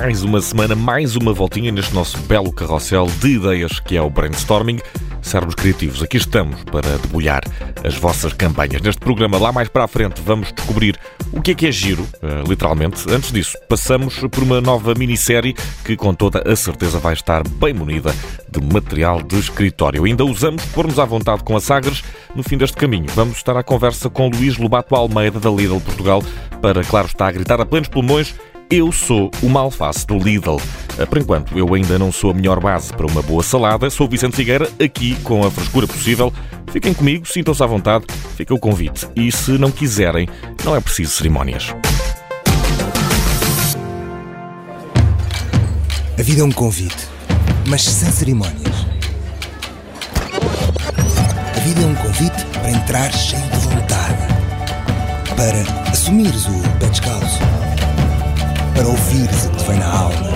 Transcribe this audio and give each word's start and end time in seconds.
mais 0.00 0.22
uma 0.22 0.40
semana, 0.40 0.74
mais 0.74 1.14
uma 1.14 1.30
voltinha 1.30 1.70
neste 1.70 1.94
nosso 1.94 2.16
belo 2.20 2.50
carrossel 2.50 3.06
de 3.20 3.34
ideias 3.34 3.78
que 3.80 3.98
é 3.98 4.00
o 4.00 4.08
brainstorming. 4.08 4.78
Servos 5.20 5.54
criativos, 5.54 6.02
aqui 6.02 6.16
estamos 6.16 6.64
para 6.64 6.96
debulhar 6.96 7.42
as 7.84 7.96
vossas 7.96 8.32
campanhas. 8.32 8.80
Neste 8.80 8.98
programa, 8.98 9.36
lá 9.36 9.52
mais 9.52 9.68
para 9.68 9.84
a 9.84 9.86
frente, 9.86 10.22
vamos 10.22 10.50
descobrir 10.54 10.98
o 11.30 11.42
que 11.42 11.50
é 11.50 11.54
que 11.54 11.66
é 11.66 11.70
giro, 11.70 12.08
eh, 12.22 12.42
literalmente. 12.48 13.04
Antes 13.12 13.30
disso, 13.30 13.58
passamos 13.68 14.18
por 14.20 14.42
uma 14.42 14.58
nova 14.58 14.94
minissérie 14.94 15.54
que, 15.84 15.94
com 15.96 16.14
toda 16.14 16.50
a 16.50 16.56
certeza, 16.56 16.98
vai 16.98 17.12
estar 17.12 17.46
bem 17.46 17.74
munida 17.74 18.14
de 18.50 18.58
material 18.72 19.22
de 19.22 19.38
escritório. 19.38 20.04
Ainda 20.04 20.24
usamos 20.24 20.64
pôr-nos 20.64 20.98
à 20.98 21.04
vontade 21.04 21.44
com 21.44 21.54
a 21.54 21.60
Sagres. 21.60 22.02
No 22.34 22.42
fim 22.42 22.56
deste 22.56 22.78
caminho, 22.78 23.06
vamos 23.14 23.36
estar 23.36 23.54
à 23.54 23.62
conversa 23.62 24.08
com 24.08 24.30
Luís 24.30 24.56
Lobato 24.56 24.94
Almeida, 24.94 25.38
da 25.38 25.50
Lidl 25.50 25.78
Portugal, 25.78 26.22
para, 26.62 26.82
claro 26.84 27.06
está, 27.06 27.26
a 27.26 27.32
gritar 27.32 27.60
a 27.60 27.66
plenos 27.66 27.88
pulmões 27.88 28.34
eu 28.70 28.92
sou 28.92 29.30
uma 29.42 29.60
alface 29.60 30.06
do 30.06 30.16
Lidl. 30.16 30.56
Ah, 30.98 31.06
por 31.06 31.18
enquanto, 31.18 31.58
eu 31.58 31.74
ainda 31.74 31.98
não 31.98 32.12
sou 32.12 32.30
a 32.30 32.34
melhor 32.34 32.60
base 32.60 32.92
para 32.92 33.06
uma 33.06 33.20
boa 33.20 33.42
salada. 33.42 33.90
Sou 33.90 34.08
Vicente 34.08 34.36
Figueira, 34.36 34.70
aqui 34.82 35.16
com 35.22 35.44
a 35.44 35.50
frescura 35.50 35.86
possível. 35.88 36.32
Fiquem 36.70 36.94
comigo, 36.94 37.26
sintam-se 37.26 37.62
à 37.62 37.66
vontade, 37.66 38.04
fica 38.36 38.54
o 38.54 38.58
convite. 38.58 39.08
E 39.16 39.32
se 39.32 39.52
não 39.52 39.72
quiserem, 39.72 40.28
não 40.64 40.76
é 40.76 40.80
preciso 40.80 41.10
cerimónias. 41.10 41.74
A 46.16 46.22
vida 46.22 46.42
é 46.42 46.44
um 46.44 46.52
convite, 46.52 47.08
mas 47.66 47.82
sem 47.82 48.10
cerimónias. 48.12 48.86
A 51.56 51.60
vida 51.60 51.82
é 51.82 51.86
um 51.86 51.94
convite 51.96 52.44
para 52.52 52.70
entrar 52.70 53.12
cheio 53.12 53.42
de 53.42 53.68
vontade, 53.68 54.26
para 55.34 55.90
assumires 55.90 56.46
o 56.46 56.78
pé 56.78 56.86
descalço 56.86 57.49
para 58.80 58.88
ouvires 58.88 59.44
o 59.44 59.50
que 59.50 59.64
vem 59.64 59.78
na 59.78 59.92
alma. 59.92 60.30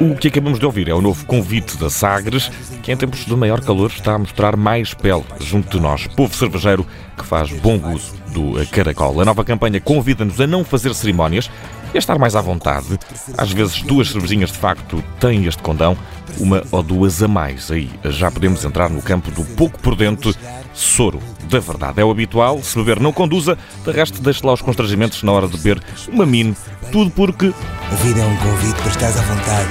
O 0.00 0.16
que 0.16 0.26
acabamos 0.26 0.58
de 0.58 0.66
ouvir 0.66 0.88
é 0.88 0.94
o 0.94 1.00
novo 1.00 1.24
convite 1.24 1.76
da 1.76 1.88
Sagres, 1.88 2.50
que 2.82 2.90
em 2.90 2.96
tempos 2.96 3.24
de 3.24 3.36
maior 3.36 3.60
calor 3.60 3.90
está 3.90 4.14
a 4.14 4.18
mostrar 4.18 4.56
mais 4.56 4.92
pele 4.92 5.22
junto 5.38 5.76
de 5.76 5.80
nós, 5.80 6.08
povo 6.08 6.34
cervejeiro 6.34 6.84
que 7.16 7.24
faz 7.24 7.52
bom 7.60 7.78
uso 7.94 8.14
do 8.32 8.54
caracol. 8.72 9.20
A 9.20 9.24
nova 9.24 9.44
campanha 9.44 9.80
convida-nos 9.80 10.40
a 10.40 10.48
não 10.48 10.64
fazer 10.64 10.92
cerimónias 10.94 11.48
e 11.92 11.96
a 11.96 11.98
estar 11.98 12.18
mais 12.18 12.36
à 12.36 12.40
vontade. 12.40 12.98
Às 13.36 13.52
vezes, 13.52 13.82
duas 13.82 14.10
cervejinhas 14.10 14.50
de 14.50 14.58
facto 14.58 15.02
têm 15.18 15.46
este 15.46 15.62
condão, 15.62 15.96
uma 16.38 16.62
ou 16.70 16.82
duas 16.82 17.22
a 17.22 17.28
mais. 17.28 17.70
Aí 17.70 17.90
já 18.04 18.30
podemos 18.30 18.64
entrar 18.64 18.90
no 18.90 19.02
campo 19.02 19.30
do 19.30 19.44
pouco 19.56 19.78
por 19.80 19.94
dentro 19.94 20.34
soro 20.72 21.20
da 21.48 21.58
verdade. 21.58 22.00
É 22.00 22.04
o 22.04 22.10
habitual, 22.10 22.62
se 22.62 22.76
beber 22.76 23.00
não 23.00 23.12
conduza, 23.12 23.58
de 23.84 23.90
resto 23.90 24.22
deixe 24.22 24.44
lá 24.46 24.52
os 24.52 24.62
constrangimentos 24.62 25.22
na 25.22 25.32
hora 25.32 25.48
de 25.48 25.56
beber 25.56 25.82
uma 26.08 26.24
mino, 26.24 26.56
tudo 26.92 27.10
porque... 27.10 27.52
A 27.90 27.94
vida 27.96 28.20
é 28.20 28.26
um 28.26 28.36
convite 28.36 28.80
para 28.80 28.90
estar 28.90 29.08
à 29.08 29.22
vontade, 29.22 29.68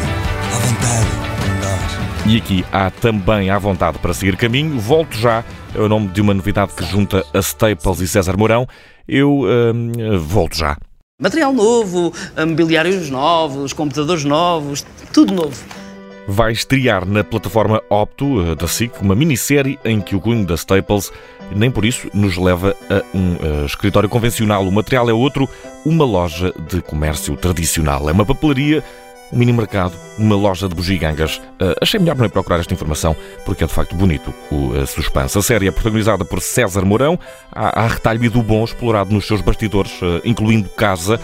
à 0.54 0.58
vontade. 0.68 1.30
E 2.26 2.38
aqui 2.38 2.66
há 2.72 2.92
também 2.92 3.50
à 3.50 3.58
vontade 3.58 3.98
para 3.98 4.14
seguir 4.14 4.36
caminho. 4.36 4.80
Volto 4.80 5.18
já, 5.18 5.44
é 5.74 5.80
o 5.80 5.88
nome 5.88 6.10
de 6.10 6.22
uma 6.22 6.34
novidade 6.34 6.74
que 6.74 6.86
junta 6.86 7.26
a 7.34 7.40
Staples 7.40 8.02
e 8.02 8.08
César 8.08 8.38
Mourão. 8.38 8.68
Eu 9.08 9.42
hum, 9.42 9.92
volto 10.20 10.56
já. 10.58 10.78
Material 11.22 11.52
novo, 11.52 12.14
mobiliários 12.48 13.10
novos, 13.10 13.74
computadores 13.74 14.24
novos, 14.24 14.86
tudo 15.12 15.34
novo 15.34 15.54
vai 16.32 16.52
estrear 16.52 17.08
na 17.08 17.24
plataforma 17.24 17.82
Opto 17.90 18.52
eh, 18.52 18.56
da 18.56 18.68
SIC 18.68 19.02
uma 19.02 19.16
minissérie 19.16 19.80
em 19.84 20.00
que 20.00 20.16
o 20.16 20.22
cunho 20.22 20.46
da 20.46 20.54
Staples 20.54 21.12
nem 21.56 21.72
por 21.72 21.84
isso 21.84 22.08
nos 22.14 22.38
leva 22.38 22.76
a 22.88 23.18
um 23.18 23.34
uh, 23.34 23.66
escritório 23.66 24.08
convencional. 24.08 24.68
O 24.68 24.72
material 24.72 25.10
é 25.10 25.14
outro, 25.14 25.50
uma 25.84 26.06
loja 26.06 26.54
de 26.70 26.84
comércio 26.84 27.36
tradicional. 27.36 28.08
É 28.08 28.12
uma 28.12 28.24
papelaria 28.24 28.84
um 29.32 29.38
mini 29.38 29.54
mercado, 29.54 29.94
uma 30.18 30.36
loja 30.36 30.68
de 30.68 30.76
bugigangas. 30.76 31.38
Uh, 31.38 31.76
achei 31.82 32.00
melhor 32.00 32.16
não 32.16 32.30
procurar 32.30 32.60
esta 32.60 32.74
informação 32.74 33.16
porque 33.46 33.64
é 33.64 33.68
de 33.68 33.74
facto 33.74 33.96
bonito 33.96 34.34
o 34.52 34.72
uh, 34.72 34.88
suspense. 34.88 35.38
A 35.38 35.42
série 35.42 35.68
é 35.68 35.72
protagonizada 35.72 36.26
por 36.26 36.42
César 36.42 36.84
Mourão. 36.84 37.18
Há, 37.52 37.84
há 37.84 37.88
retalho 37.88 38.30
do 38.30 38.42
bom 38.42 38.64
explorado 38.64 39.14
nos 39.14 39.26
seus 39.28 39.42
bastidores, 39.42 39.92
uh, 40.02 40.22
incluindo 40.24 40.70
casa, 40.70 41.20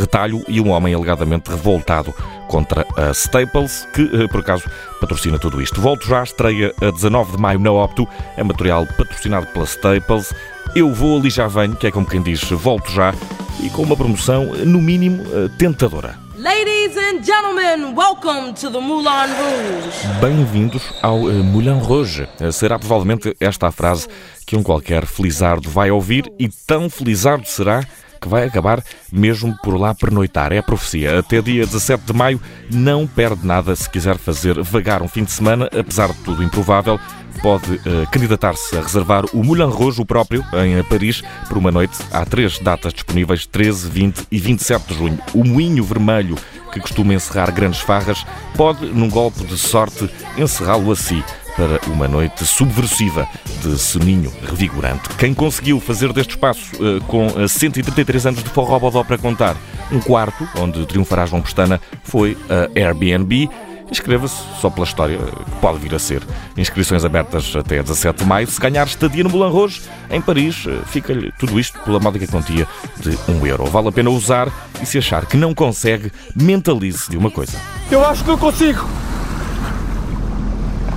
retalho 0.00 0.42
e 0.48 0.60
um 0.60 0.70
homem 0.70 0.94
alegadamente 0.94 1.50
revoltado 1.50 2.14
contra 2.48 2.86
a 2.96 3.10
Staples, 3.12 3.86
que 3.92 4.28
por 4.28 4.40
acaso 4.40 4.64
patrocina 5.00 5.38
tudo 5.38 5.60
isto. 5.60 5.80
Volto 5.80 6.06
já, 6.06 6.22
estreia 6.22 6.72
a 6.80 6.90
19 6.90 7.32
de 7.32 7.38
maio 7.38 7.58
na 7.58 7.70
Opto. 7.70 8.08
É 8.36 8.42
material 8.42 8.86
patrocinado 8.96 9.46
pela 9.48 9.66
Staples. 9.66 10.32
Eu 10.74 10.92
vou 10.92 11.18
ali 11.18 11.28
já 11.28 11.46
venho, 11.46 11.76
que 11.76 11.86
é 11.86 11.90
como 11.90 12.06
quem 12.06 12.22
diz, 12.22 12.42
volto 12.50 12.90
já, 12.90 13.14
e 13.60 13.68
com 13.68 13.82
uma 13.82 13.96
promoção, 13.96 14.46
no 14.64 14.80
mínimo, 14.80 15.22
tentadora. 15.58 16.23
Ladies 16.44 16.94
and 16.98 17.24
gentlemen, 17.24 17.94
welcome 17.96 18.52
to 18.52 18.70
the 18.70 18.78
Moulin 18.78 19.30
Rouge. 19.32 20.20
Bem-vindos 20.20 20.82
ao 21.00 21.22
uh, 21.22 21.42
Moulin 21.42 21.78
Rouge. 21.78 22.28
Uh, 22.38 22.52
será 22.52 22.78
provavelmente 22.78 23.34
esta 23.40 23.68
a 23.68 23.72
frase 23.72 24.06
que 24.44 24.54
um 24.54 24.62
qualquer 24.62 25.06
felizardo 25.06 25.70
vai 25.70 25.90
ouvir 25.90 26.30
e 26.38 26.46
tão 26.46 26.90
felizardo 26.90 27.46
será 27.48 27.82
que 28.24 28.28
vai 28.28 28.46
acabar 28.46 28.82
mesmo 29.12 29.54
por 29.62 29.78
lá 29.78 29.94
pernoitar. 29.94 30.50
É 30.50 30.58
a 30.58 30.62
profecia. 30.62 31.18
Até 31.18 31.42
dia 31.42 31.66
17 31.66 32.04
de 32.04 32.12
maio 32.14 32.40
não 32.72 33.06
perde 33.06 33.46
nada 33.46 33.76
se 33.76 33.88
quiser 33.88 34.16
fazer 34.16 34.60
vagar 34.62 35.02
um 35.02 35.08
fim 35.08 35.24
de 35.24 35.30
semana, 35.30 35.68
apesar 35.78 36.08
de 36.08 36.18
tudo 36.20 36.42
improvável 36.42 36.98
pode 37.42 37.72
uh, 37.72 38.08
candidatar-se 38.10 38.76
a 38.76 38.80
reservar 38.80 39.24
o 39.34 39.42
Moulin 39.42 39.68
Rouge, 39.68 40.00
o 40.00 40.06
próprio, 40.06 40.44
em 40.64 40.82
Paris, 40.84 41.22
por 41.48 41.58
uma 41.58 41.70
noite. 41.70 41.98
Há 42.12 42.24
três 42.24 42.58
datas 42.60 42.94
disponíveis, 42.94 43.44
13, 43.44 43.90
20 43.90 44.26
e 44.30 44.38
27 44.38 44.86
de 44.86 44.94
junho. 44.94 45.18
O 45.34 45.44
Moinho 45.44 45.84
Vermelho, 45.84 46.36
que 46.72 46.80
costuma 46.80 47.12
encerrar 47.12 47.50
grandes 47.50 47.80
farras, 47.80 48.24
pode, 48.56 48.86
num 48.86 49.10
golpe 49.10 49.44
de 49.44 49.58
sorte, 49.58 50.08
encerrá-lo 50.38 50.90
a 50.92 50.96
si 50.96 51.22
para 51.56 51.80
uma 51.90 52.08
noite 52.08 52.44
subversiva 52.44 53.28
de 53.62 53.78
soninho 53.78 54.32
revigorante. 54.42 55.08
Quem 55.18 55.32
conseguiu 55.34 55.80
fazer 55.80 56.12
deste 56.12 56.30
espaço, 56.30 56.70
uh, 56.76 57.00
com 57.04 57.28
133 57.46 58.26
anos 58.26 58.42
de 58.42 58.50
forró 58.50 58.78
bodó 58.78 59.02
para 59.04 59.18
contar, 59.18 59.56
um 59.90 60.00
quarto 60.00 60.48
onde 60.58 60.84
triunfará 60.86 61.26
João 61.26 61.42
Pestana, 61.42 61.80
foi 62.02 62.36
a 62.48 62.78
Airbnb. 62.78 63.48
Inscreva-se 63.90 64.42
só 64.60 64.70
pela 64.70 64.86
história 64.86 65.18
que 65.18 65.50
pode 65.60 65.78
vir 65.78 65.94
a 65.94 65.98
ser. 65.98 66.22
Inscrições 66.56 67.04
abertas 67.04 67.54
até 67.54 67.82
17 67.82 68.20
de 68.20 68.24
maio. 68.24 68.46
Se 68.46 68.58
ganhar 68.58 68.86
estadia 68.86 69.22
no 69.22 69.30
Moulin 69.30 69.52
Rouge, 69.52 69.82
em 70.10 70.20
Paris, 70.20 70.64
eh, 70.66 70.80
fica-lhe 70.86 71.30
tudo 71.38 71.60
isto 71.60 71.78
pela 71.80 72.00
módica 72.00 72.26
quantia 72.26 72.66
de 72.98 73.16
1 73.30 73.46
euro. 73.46 73.66
Vale 73.66 73.88
a 73.88 73.92
pena 73.92 74.10
usar 74.10 74.50
e 74.82 74.86
se 74.86 74.98
achar 74.98 75.26
que 75.26 75.36
não 75.36 75.54
consegue, 75.54 76.10
mentalize 76.34 77.10
de 77.10 77.16
uma 77.16 77.30
coisa. 77.30 77.58
Eu 77.90 78.04
acho 78.04 78.24
que 78.24 78.30
eu 78.30 78.38
consigo! 78.38 78.84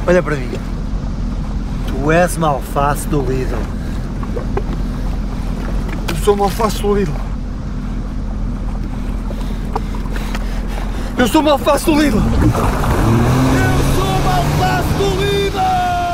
Olha 0.08 0.24
para 0.24 0.38
mim. 0.38 0.50
Tu 1.88 2.12
és 2.12 2.38
uma 2.38 2.48
alface 2.48 3.06
do 3.10 3.20
Lidl. 3.22 3.58
Eu 6.10 6.16
sou 6.24 6.34
uma 6.34 6.46
alface 6.46 6.82
do 6.82 6.96
Lidl. 6.96 7.12
Eu 11.18 11.28
sou 11.28 11.42
uma 11.42 11.52
alface 11.52 11.84
do 11.84 12.00
Lidl! 12.00 12.20
Eu 12.20 12.24
sou 13.96 14.06
uma 14.06 14.38
alface 14.38 14.94
do 14.94 15.10
Lidl! 15.20 15.60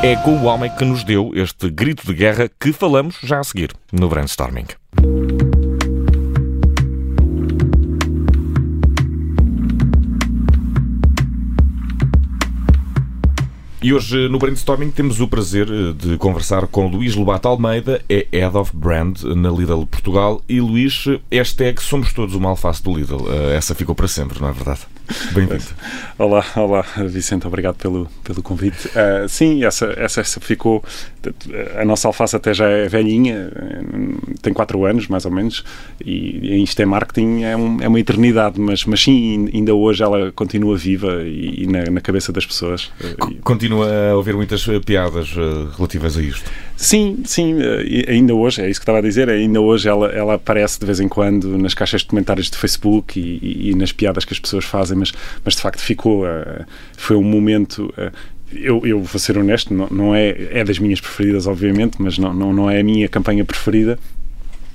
É 0.02 0.16
com 0.16 0.38
o 0.38 0.44
homem 0.44 0.74
que 0.76 0.84
nos 0.84 1.04
deu 1.04 1.30
este 1.34 1.70
grito 1.70 2.06
de 2.06 2.14
guerra 2.14 2.50
que 2.58 2.72
falamos 2.72 3.18
já 3.22 3.38
a 3.38 3.44
seguir 3.44 3.70
no 3.92 4.08
brainstorming. 4.08 4.66
E 13.84 13.92
hoje 13.92 14.30
no 14.30 14.38
Brainstorming 14.38 14.90
temos 14.90 15.20
o 15.20 15.28
prazer 15.28 15.68
eh, 15.70 15.92
de 15.92 16.16
conversar 16.16 16.66
com 16.66 16.88
Luís 16.88 17.14
Lobato 17.14 17.48
Almeida, 17.48 18.02
é 18.08 18.26
Head 18.32 18.56
of 18.56 18.74
Brand 18.74 19.22
na 19.24 19.50
Lidl 19.50 19.84
Portugal. 19.84 20.42
E 20.48 20.58
Luís, 20.58 21.04
hashtag 21.30 21.82
somos 21.82 22.10
todos 22.14 22.34
uma 22.34 22.48
alface 22.48 22.82
do 22.82 22.96
Lidl. 22.96 23.30
Eh, 23.30 23.56
essa 23.56 23.74
ficou 23.74 23.94
para 23.94 24.08
sempre, 24.08 24.40
não 24.40 24.48
é 24.48 24.52
verdade? 24.52 24.86
Bem-vindo. 25.32 25.64
Olá, 26.16 26.44
olá, 26.54 26.84
Vicente, 27.08 27.44
obrigado 27.44 27.74
pelo, 27.74 28.08
pelo 28.22 28.40
convite. 28.40 28.86
Uh, 28.88 29.28
sim, 29.28 29.64
essa, 29.64 29.86
essa, 29.96 30.20
essa, 30.20 30.40
ficou. 30.40 30.82
A 31.76 31.84
nossa 31.84 32.06
alface 32.06 32.36
até 32.36 32.54
já 32.54 32.68
é 32.68 32.86
velhinha, 32.86 33.50
tem 34.40 34.52
4 34.52 34.84
anos 34.84 35.08
mais 35.08 35.24
ou 35.24 35.32
menos, 35.32 35.64
e, 36.04 36.62
isto 36.62 36.80
é 36.80 36.84
marketing, 36.84 37.42
é, 37.42 37.56
um, 37.56 37.82
é 37.82 37.88
uma 37.88 37.98
eternidade, 37.98 38.60
mas, 38.60 38.84
mas 38.84 39.02
sim, 39.02 39.48
ainda 39.52 39.74
hoje 39.74 40.04
ela 40.04 40.30
continua 40.30 40.76
viva 40.76 41.22
e, 41.24 41.64
e 41.64 41.66
na, 41.66 41.84
na, 41.90 42.00
cabeça 42.00 42.30
das 42.30 42.46
pessoas. 42.46 42.92
Continua 43.42 44.10
a 44.10 44.16
ouvir 44.16 44.36
muitas 44.36 44.64
piadas 44.84 45.34
uh, 45.36 45.70
relativas 45.76 46.16
a 46.16 46.22
isto? 46.22 46.48
Sim, 46.76 47.22
sim, 47.24 47.54
uh, 47.54 48.08
ainda 48.08 48.34
hoje, 48.34 48.62
é 48.62 48.70
isso 48.70 48.78
que 48.78 48.84
estava 48.84 48.98
a 48.98 49.02
dizer, 49.02 49.28
ainda 49.28 49.60
hoje 49.60 49.88
ela, 49.88 50.06
ela 50.12 50.34
aparece 50.34 50.78
de 50.78 50.86
vez 50.86 51.00
em 51.00 51.08
quando 51.08 51.58
nas 51.58 51.74
caixas 51.74 52.02
de 52.02 52.06
comentários 52.06 52.48
de 52.48 52.56
Facebook 52.56 53.18
e, 53.18 53.70
e 53.70 53.74
nas 53.74 53.90
piadas 53.90 54.24
que 54.24 54.32
as 54.32 54.38
pessoas 54.38 54.64
fazem 54.64 54.93
mas, 54.94 55.12
mas 55.44 55.54
de 55.54 55.60
facto 55.60 55.80
ficou. 55.80 56.24
Uh, 56.24 56.64
foi 56.96 57.16
um 57.16 57.22
momento. 57.22 57.92
Uh, 57.96 58.12
eu, 58.52 58.86
eu, 58.86 59.02
vou 59.02 59.18
ser 59.18 59.36
honesto, 59.36 59.74
não, 59.74 59.88
não, 59.88 60.14
é, 60.14 60.58
é 60.58 60.62
das 60.62 60.78
minhas 60.78 61.00
preferidas, 61.00 61.46
obviamente, 61.46 62.00
mas 62.00 62.18
não, 62.18 62.32
não, 62.32 62.52
não 62.52 62.70
é 62.70 62.80
a 62.80 62.84
minha 62.84 63.08
campanha 63.08 63.44
preferida. 63.44 63.98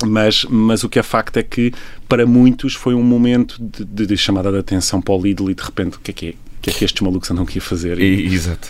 Mas, 0.05 0.45
mas 0.45 0.83
o 0.83 0.89
que 0.89 0.97
é 0.97 1.03
facto 1.03 1.37
é 1.37 1.43
que 1.43 1.73
para 2.07 2.25
muitos 2.25 2.73
foi 2.73 2.93
um 2.93 3.03
momento 3.03 3.61
de, 3.61 3.83
de, 3.83 4.05
de 4.07 4.17
chamada 4.17 4.49
de 4.51 4.57
atenção 4.57 5.01
para 5.01 5.13
o 5.13 5.21
Lidl 5.21 5.51
e 5.51 5.53
de 5.53 5.61
repente 5.61 5.97
o 5.97 5.99
que 5.99 6.11
é 6.11 6.13
que 6.13 6.27
é? 6.29 6.48
O 6.59 6.61
que 6.61 6.71
é 6.71 6.73
que 6.73 6.83
estes 6.83 7.01
malucos 7.01 7.31
andam 7.31 7.45
aqui 7.45 7.59
a 7.59 7.61
fazer? 7.61 7.97
E, 7.99 8.25
exato. 8.25 8.67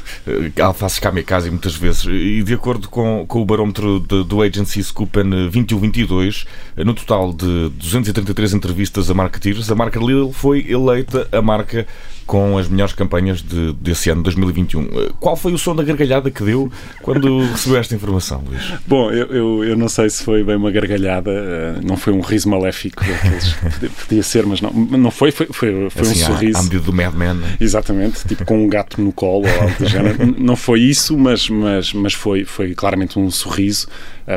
Alfaces 0.61 0.99
kamikaze 0.99 1.49
muitas 1.49 1.75
vezes. 1.75 2.05
E 2.05 2.43
de 2.43 2.53
acordo 2.53 2.87
com, 2.87 3.25
com 3.27 3.41
o 3.41 3.45
barómetro 3.45 3.99
de, 3.99 4.23
do 4.23 4.43
Agency 4.43 4.83
Scoopen 4.83 5.49
21-22, 5.49 6.45
no 6.77 6.93
total 6.93 7.33
de 7.33 7.69
233 7.69 8.53
entrevistas 8.53 9.09
a 9.09 9.13
marketeers, 9.15 9.71
a 9.71 9.75
marca 9.75 9.99
Lidl 9.99 10.31
foi 10.31 10.67
eleita 10.69 11.27
a 11.31 11.41
marca 11.41 11.87
com 12.29 12.59
as 12.59 12.69
melhores 12.69 12.93
campanhas 12.93 13.41
de, 13.41 13.73
desse 13.73 14.11
ano, 14.11 14.21
2021. 14.21 14.81
Uh, 14.83 15.13
qual 15.19 15.35
foi 15.35 15.51
o 15.51 15.57
som 15.57 15.75
da 15.75 15.81
gargalhada 15.81 16.29
que 16.29 16.43
deu 16.43 16.71
quando 17.01 17.39
recebeu 17.49 17.79
esta 17.79 17.95
informação, 17.95 18.43
Luís? 18.47 18.61
Bom, 18.85 19.09
eu, 19.09 19.25
eu, 19.33 19.63
eu, 19.63 19.75
não 19.75 19.89
sei 19.89 20.11
se 20.11 20.23
foi 20.23 20.43
bem 20.43 20.55
uma 20.55 20.69
gargalhada, 20.69 21.31
uh, 21.31 21.83
não 21.83 21.97
foi 21.97 22.13
um 22.13 22.21
riso 22.21 22.47
maléfico, 22.47 23.03
podia 24.07 24.21
ser, 24.21 24.45
mas 24.45 24.61
não, 24.61 24.69
não 24.69 25.09
foi, 25.09 25.31
foi, 25.31 25.47
foi, 25.47 25.89
foi 25.89 26.01
assim, 26.03 26.21
um 26.21 26.25
sorriso. 26.27 26.59
À 26.59 26.61
medida 26.61 26.83
do 26.83 26.93
Mad 26.93 27.15
Men. 27.15 27.41
Exatamente, 27.59 28.27
tipo 28.27 28.45
com 28.45 28.63
um 28.63 28.67
gato 28.67 29.01
no 29.01 29.11
colo 29.11 29.47
ou 29.47 29.61
algo 29.63 29.75
do 29.79 29.85
género. 29.89 30.35
Não 30.37 30.55
foi 30.55 30.81
isso, 30.81 31.17
mas, 31.17 31.49
mas, 31.49 31.93
mas 31.93 32.13
foi, 32.13 32.45
foi 32.45 32.75
claramente 32.75 33.17
um 33.17 33.31
sorriso, 33.31 33.87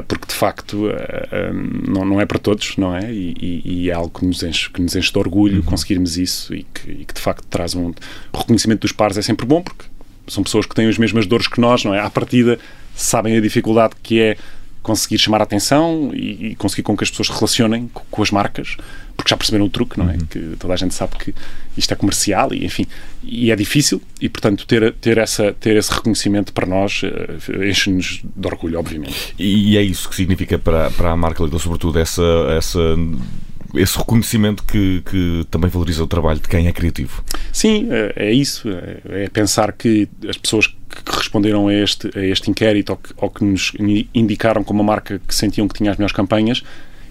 porque 0.00 0.26
de 0.26 0.34
facto 0.34 0.88
não, 1.86 2.04
não 2.04 2.20
é 2.20 2.24
para 2.24 2.38
todos, 2.38 2.78
não 2.78 2.96
é? 2.96 3.12
E, 3.12 3.62
e, 3.64 3.90
é 3.90 3.92
algo 3.92 4.18
que 4.18 4.24
nos 4.24 4.42
enche, 4.42 4.70
que 4.70 4.80
nos 4.80 4.96
enche 4.96 5.12
de 5.12 5.18
orgulho 5.18 5.56
uhum. 5.56 5.62
conseguirmos 5.62 6.16
isso 6.16 6.54
e 6.54 6.62
que, 6.62 6.90
e 6.90 7.04
que 7.04 7.12
de 7.12 7.20
facto 7.20 7.44
traz 7.48 7.74
um 7.74 7.82
um 7.82 7.94
reconhecimento 8.38 8.80
dos 8.80 8.92
pares 8.92 9.18
é 9.18 9.22
sempre 9.22 9.44
bom, 9.44 9.62
porque 9.62 9.84
são 10.26 10.42
pessoas 10.42 10.66
que 10.66 10.74
têm 10.74 10.88
as 10.88 10.98
mesmas 10.98 11.26
dores 11.26 11.46
que 11.46 11.60
nós, 11.60 11.84
não 11.84 11.94
é? 11.94 12.00
À 12.00 12.08
partida, 12.08 12.58
sabem 12.94 13.36
a 13.36 13.40
dificuldade 13.40 13.94
que 14.02 14.20
é 14.20 14.36
conseguir 14.82 15.18
chamar 15.18 15.40
a 15.40 15.44
atenção 15.44 16.10
e, 16.12 16.48
e 16.48 16.54
conseguir 16.56 16.82
com 16.82 16.96
que 16.96 17.04
as 17.04 17.10
pessoas 17.10 17.28
se 17.28 17.34
relacionem 17.34 17.88
com, 17.92 18.02
com, 18.10 18.22
as 18.22 18.30
marcas, 18.30 18.76
porque 19.16 19.30
já 19.30 19.36
perceberam 19.36 19.66
o 19.66 19.70
truque, 19.70 19.98
não 19.98 20.10
é? 20.10 20.14
Uhum. 20.14 20.26
Que 20.26 20.56
toda 20.58 20.74
a 20.74 20.76
gente 20.76 20.94
sabe 20.94 21.16
que 21.16 21.34
isto 21.76 21.92
é 21.92 21.96
comercial 21.96 22.52
e, 22.52 22.64
enfim, 22.64 22.86
e 23.22 23.50
é 23.50 23.56
difícil 23.56 24.02
e, 24.20 24.28
portanto, 24.28 24.66
ter, 24.66 24.92
ter, 24.94 25.18
essa, 25.18 25.52
ter 25.52 25.76
esse 25.76 25.92
reconhecimento 25.92 26.52
para 26.52 26.66
nós 26.66 27.02
uh, 27.02 27.64
enche-nos 27.64 28.22
de 28.24 28.46
orgulho, 28.46 28.78
obviamente. 28.78 29.34
E, 29.38 29.72
e, 29.72 29.76
é 29.78 29.82
isso 29.82 30.08
que 30.08 30.16
significa 30.16 30.58
para, 30.58 30.90
para 30.90 31.12
a 31.12 31.16
marca 31.16 31.42
Lidl, 31.42 31.58
sobretudo, 31.58 31.98
essa, 31.98 32.22
essa 32.56 32.80
esse 33.74 33.96
reconhecimento 33.96 34.62
que, 34.64 35.02
que 35.06 35.46
também 35.50 35.70
valoriza 35.70 36.02
o 36.04 36.06
trabalho 36.06 36.40
de 36.40 36.48
quem 36.48 36.66
é 36.66 36.72
criativo. 36.72 37.24
Sim, 37.52 37.88
é, 37.90 38.12
é 38.16 38.32
isso. 38.32 38.68
É, 38.68 39.24
é 39.24 39.28
pensar 39.28 39.72
que 39.72 40.08
as 40.26 40.38
pessoas 40.38 40.66
que 40.66 41.16
responderam 41.16 41.68
a 41.68 41.74
este, 41.74 42.10
a 42.18 42.24
este 42.24 42.50
inquérito 42.50 42.90
ou 42.90 42.96
que, 42.96 43.14
ou 43.16 43.30
que 43.30 43.44
nos 43.44 43.72
indicaram 44.14 44.64
como 44.64 44.80
uma 44.80 44.92
marca 44.92 45.20
que 45.26 45.34
sentiam 45.34 45.68
que 45.68 45.74
tinha 45.74 45.90
as 45.90 45.98
melhores 45.98 46.16
campanhas, 46.16 46.62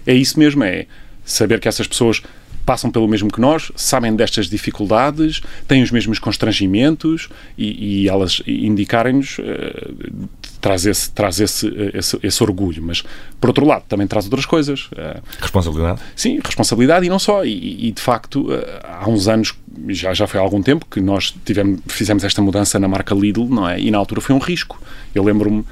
é 0.04 0.12
isso 0.12 0.38
mesmo, 0.38 0.64
é 0.64 0.86
saber 1.24 1.60
que 1.60 1.68
essas 1.68 1.86
pessoas 1.86 2.20
passam 2.66 2.90
pelo 2.90 3.08
mesmo 3.08 3.30
que 3.30 3.40
nós, 3.40 3.72
sabem 3.74 4.14
destas 4.14 4.48
dificuldades, 4.48 5.40
têm 5.66 5.82
os 5.82 5.90
mesmos 5.90 6.18
constrangimentos 6.18 7.28
e, 7.58 8.02
e 8.02 8.08
elas 8.08 8.40
indicarem-nos 8.46 9.38
uh, 9.38 10.28
traz, 10.62 10.86
esse, 10.86 11.10
traz 11.10 11.38
esse, 11.40 11.66
esse, 11.92 12.18
esse, 12.22 12.42
orgulho. 12.42 12.82
Mas, 12.82 13.02
por 13.38 13.50
outro 13.50 13.66
lado, 13.66 13.84
também 13.86 14.06
traz 14.06 14.24
outras 14.24 14.46
coisas. 14.46 14.86
Uh, 14.92 15.20
responsabilidade? 15.38 16.00
Sim, 16.16 16.40
responsabilidade 16.42 17.04
e 17.04 17.10
não 17.10 17.18
só. 17.18 17.44
E, 17.44 17.88
e 17.88 17.92
de 17.92 18.00
facto, 18.00 18.50
uh, 18.50 18.64
há 18.82 19.06
uns 19.10 19.28
anos, 19.28 19.52
já, 19.88 20.14
já 20.14 20.26
foi 20.26 20.40
há 20.40 20.42
algum 20.42 20.62
tempo, 20.62 20.86
que 20.90 21.00
nós 21.00 21.34
tivemos, 21.44 21.80
fizemos 21.86 22.24
esta 22.24 22.40
mudança 22.40 22.78
na 22.78 22.88
marca 22.88 23.14
Lidl, 23.14 23.46
não 23.46 23.68
é? 23.68 23.78
E 23.78 23.90
na 23.90 23.98
altura 23.98 24.22
foi 24.22 24.34
um 24.34 24.38
risco. 24.38 24.80
Eu 25.14 25.22
lembro-me 25.22 25.66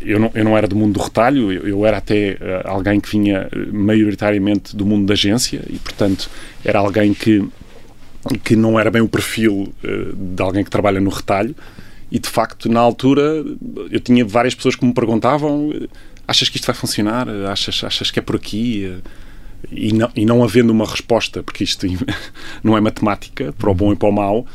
eu 0.00 0.18
não, 0.18 0.30
eu 0.34 0.44
não 0.44 0.56
era 0.56 0.66
do 0.66 0.76
mundo 0.76 0.94
do 0.94 1.02
retalho, 1.02 1.52
eu, 1.52 1.66
eu 1.66 1.86
era 1.86 1.98
até 1.98 2.32
uh, 2.40 2.68
alguém 2.68 3.00
que 3.00 3.10
vinha 3.10 3.48
eh, 3.50 3.56
maioritariamente 3.72 4.76
do 4.76 4.86
mundo 4.86 5.06
da 5.06 5.14
agência 5.14 5.60
e, 5.68 5.78
portanto, 5.78 6.30
era 6.64 6.78
alguém 6.78 7.12
que, 7.12 7.44
que 8.44 8.54
não 8.54 8.78
era 8.78 8.90
bem 8.90 9.02
o 9.02 9.08
perfil 9.08 9.72
uh, 9.84 10.34
de 10.34 10.42
alguém 10.42 10.62
que 10.62 10.70
trabalha 10.70 11.00
no 11.00 11.10
retalho. 11.10 11.54
E, 12.12 12.18
de 12.18 12.28
facto, 12.28 12.68
na 12.68 12.78
altura, 12.78 13.42
eu 13.90 13.98
tinha 13.98 14.22
várias 14.22 14.54
pessoas 14.54 14.76
que 14.76 14.84
me 14.84 14.92
perguntavam: 14.92 15.70
achas 16.28 16.50
que 16.50 16.56
isto 16.56 16.66
vai 16.66 16.74
funcionar? 16.74 17.26
Achas, 17.50 17.82
achas 17.82 18.10
que 18.10 18.18
é 18.18 18.22
por 18.22 18.36
aqui? 18.36 19.00
E 19.70 19.92
não, 19.92 20.10
e 20.14 20.26
não 20.26 20.44
havendo 20.44 20.70
uma 20.70 20.84
resposta, 20.84 21.42
porque 21.42 21.64
isto 21.64 21.86
não 22.62 22.76
é 22.76 22.80
matemática, 22.80 23.54
para 23.54 23.70
o 23.70 23.74
bom 23.74 23.92
e 23.92 23.96
para 23.96 24.08
o 24.08 24.12
mau, 24.12 24.46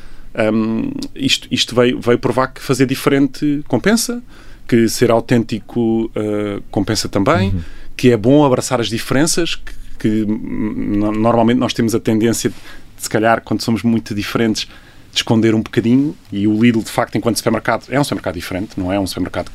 um, 0.54 0.92
isto, 1.16 1.48
isto 1.50 1.74
veio, 1.74 2.00
veio 2.00 2.20
provar 2.20 2.48
que 2.48 2.62
fazer 2.62 2.86
diferente 2.86 3.64
compensa 3.68 4.22
que 4.68 4.88
ser 4.90 5.10
autêntico 5.10 6.06
uh, 6.06 6.62
compensa 6.70 7.08
também, 7.08 7.50
uhum. 7.50 7.62
que 7.96 8.12
é 8.12 8.18
bom 8.18 8.46
abraçar 8.46 8.82
as 8.82 8.90
diferenças, 8.90 9.56
que, 9.56 9.74
que 9.98 10.26
normalmente 10.28 11.58
nós 11.58 11.74
temos 11.74 11.96
a 11.96 12.00
tendência, 12.00 12.50
de, 12.50 12.56
se 12.98 13.10
calhar, 13.10 13.42
quando 13.42 13.62
somos 13.62 13.82
muito 13.82 14.14
diferentes, 14.14 14.68
de 15.18 15.22
esconder 15.22 15.56
um 15.56 15.62
bocadinho, 15.62 16.16
e 16.32 16.48
o 16.48 16.62
Lidl, 16.62 16.82
de 16.82 16.92
facto, 16.92 17.18
enquanto 17.18 17.38
supermercado, 17.38 17.86
é 17.90 18.00
um 18.00 18.04
supermercado 18.04 18.36
diferente, 18.36 18.72
não 18.78 18.92
é 18.92 19.00
um 19.00 19.08
supermercado 19.08 19.52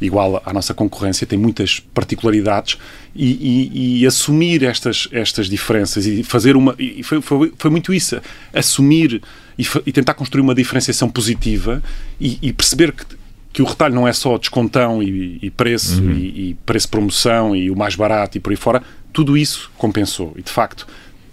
igual 0.00 0.42
à 0.44 0.52
nossa 0.52 0.74
concorrência, 0.74 1.26
tem 1.26 1.38
muitas 1.38 1.80
particularidades, 1.80 2.78
e, 3.14 3.26
e, 3.26 4.00
e 4.02 4.06
assumir 4.06 4.62
estas, 4.62 5.08
estas 5.10 5.48
diferenças 5.48 6.06
e 6.06 6.22
fazer 6.22 6.54
uma. 6.54 6.74
E 6.78 7.02
foi, 7.02 7.22
foi, 7.22 7.52
foi 7.56 7.70
muito 7.70 7.94
isso, 7.94 8.20
assumir 8.52 9.22
e, 9.58 9.66
e, 9.86 9.92
tentar 9.92 10.12
construir 10.12 10.42
uma 10.42 10.54
diferenciação 10.54 11.08
positiva 11.08 11.82
e, 12.20 12.52
perceber 12.52 12.92
que 12.92 13.04
que 13.52 13.62
o 13.62 13.64
retalho 13.64 13.94
não 13.94 14.06
é 14.06 14.12
só 14.12 14.36
descontão 14.36 15.02
e, 15.02 15.38
e 15.40 15.50
preço 15.50 16.02
uhum. 16.02 16.12
e, 16.12 16.50
e 16.50 16.54
preço 16.66 16.90
promoção 16.90 17.56
e 17.56 17.70
o 17.70 17.74
mais 17.74 17.96
barato 17.96 18.36
e 18.36 18.40
por 18.40 18.50
aí 18.50 18.56
fora, 18.56 18.82
tudo 19.14 19.34
isso 19.34 19.70
compensou 19.78 20.34
e 20.36 20.42
de 20.42 20.50
facto 20.50 20.86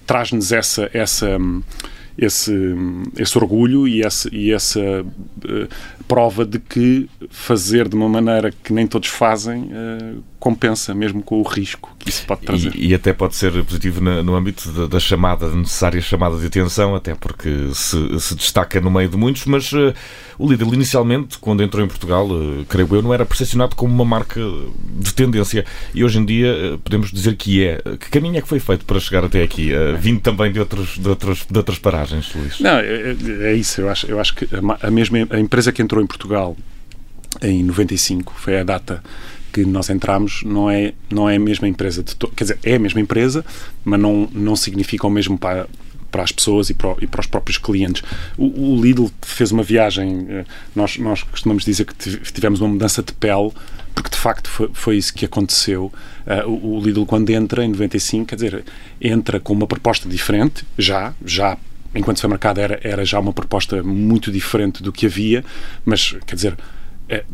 traz-nos 0.07 0.53
essa, 0.53 0.89
essa 0.94 1.38
esse, 2.18 2.54
esse 3.18 3.38
orgulho 3.38 3.88
e 3.88 4.01
essa, 4.04 4.30
e 4.31 4.51
essa 4.51 4.80
uh, 4.80 5.68
prova 6.07 6.45
de 6.45 6.60
que 6.60 7.10
fazer 7.30 7.88
de 7.88 7.95
uma 7.95 8.07
maneira 8.07 8.51
que 8.51 8.71
nem 8.71 8.86
todos 8.86 9.10
fazem 9.10 9.63
uh, 9.63 10.24
compensa, 10.44 10.94
mesmo 10.94 11.24
com 11.24 11.40
o 11.40 11.42
risco 11.42 11.95
que 11.98 12.10
isso 12.10 12.25
pode 12.25 12.42
trazer. 12.42 12.75
E, 12.75 12.88
e 12.88 12.94
até 12.94 13.13
pode 13.13 13.34
ser 13.34 13.63
positivo 13.63 14.01
na, 14.01 14.22
no 14.22 14.36
âmbito 14.36 14.69
da, 14.74 14.88
da, 14.88 15.00
chamada, 15.00 15.50
da 15.50 15.56
necessária 15.56 16.01
chamada 16.01 16.36
de 16.36 16.45
atenção, 16.45 16.94
até 16.94 17.16
porque 17.16 17.69
se, 17.74 18.19
se 18.19 18.36
destaca 18.36 18.81
no 18.81 18.92
meio 18.92 19.07
de 19.07 19.16
muitos, 19.16 19.45
mas 19.45 19.72
uh, 19.72 19.94
o 20.38 20.51
Lidl 20.51 20.74
inicialmente, 20.74 21.38
quando 21.38 21.63
entrou 21.63 21.82
em 21.82 21.88
Portugal, 21.88 22.29
uh, 22.29 22.65
creio 22.67 22.94
eu, 22.94 23.01
não 23.01 23.13
era 23.13 23.25
percepcionado 23.25 23.74
como 23.74 23.94
uma 23.94 24.03
marca 24.03 24.41
de 25.00 25.13
tendência 25.13 25.63
e 25.96 26.03
hoje 26.03 26.20
em 26.20 26.25
dia 26.25 26.74
uh, 26.74 26.77
podemos 26.79 27.10
dizer 27.10 27.38
que 27.38 27.65
é. 27.65 27.82
Que 27.98 28.10
caminho 28.10 28.38
é 28.38 28.41
que 28.41 28.48
foi 28.50 28.60
feito 28.60 28.84
para 28.84 29.00
chegar 29.00 29.24
até 29.24 29.44
aqui, 29.44 29.72
vindo 29.98 30.20
também 30.20 30.51
de, 30.51 30.60
outros, 30.60 30.98
de, 31.00 31.08
outros, 31.08 31.46
de 31.50 31.58
outras 31.58 31.79
paragens, 31.79 32.36
Luís? 32.36 32.60
Não, 32.60 32.79
é, 32.79 33.15
é, 33.44 33.53
isso, 33.53 33.79
eu 33.79 33.89
acho, 33.89 34.08
eu 34.08 34.20
acho 34.20 34.36
que 34.36 34.46
a, 34.53 34.88
a 34.88 34.91
mesma 34.91 35.20
a 35.29 35.39
empresa 35.39 35.72
que 35.72 35.82
entrou 35.82 36.03
em 36.03 36.08
Portugal 36.08 36.58
em 37.41 37.63
95 37.63 38.34
foi 38.36 38.60
a 38.60 38.63
data 38.63 39.01
que 39.53 39.63
nós 39.63 39.89
entramos 39.89 40.41
não 40.43 40.69
é, 40.69 40.93
não 41.10 41.29
é 41.29 41.36
a 41.36 41.39
mesma 41.39 41.67
empresa. 41.67 42.03
De. 42.03 42.15
Quer 42.15 42.43
dizer, 42.43 42.60
é 42.63 42.75
a 42.75 42.79
mesma 42.79 43.00
empresa, 43.00 43.45
mas 43.86 44.00
não, 44.00 44.27
não 44.33 44.55
significa 44.55 45.05
o 45.05 45.10
mesmo 45.12 45.38
para, 45.38 45.67
para 46.12 46.24
as 46.24 46.31
pessoas 46.31 46.72
e 46.72 46.74
para, 46.74 46.95
e 47.00 47.07
para 47.07 47.22
os 47.22 47.27
próprios 47.27 47.57
clientes. 47.57 48.03
O, 48.36 48.74
o, 48.74 48.81
Lidl 48.81 49.12
fez 49.22 49.51
uma 49.51 49.63
viagem, 49.63 50.25
eh, 50.27 50.45
nós, 50.75 50.98
nós 50.98 51.22
costumamos 51.22 51.63
dizer 51.63 51.86
que 51.86 51.95
tivemos 52.31 52.62
uma 52.62 52.69
mudança 52.69 53.03
de 53.03 53.13
pele, 53.13 53.51
porque 53.93 54.10
de 54.10 54.17
facto 54.17 54.50
foi, 54.50 54.69
foi 54.74 54.98
isso 54.98 55.13
que 55.13 55.25
aconteceu. 55.25 55.93
Uh, 56.25 56.50
o, 56.50 56.77
o 56.77 56.83
Lidl, 56.83 57.05
quando 57.05 57.29
entra 57.29 57.63
em 57.63 57.69
95, 57.69 58.25
quer 58.25 58.36
dizer, 58.36 58.63
entra 59.00 59.39
com 59.39 59.53
uma 59.53 59.67
proposta 59.67 60.10
diferente, 60.10 60.65
já, 60.77 61.13
já 61.24 61.57
enquanto 61.95 62.17
supermercado 62.17 62.57
era, 62.57 62.79
era 62.83 63.05
já 63.05 63.19
uma 63.19 63.33
proposta 63.33 63.83
muito 63.83 64.31
diferente 64.31 64.81
do 64.81 64.91
que 64.91 65.05
havia, 65.05 65.45
mas 65.86 66.15
quer 66.25 66.36
dizer 66.36 66.57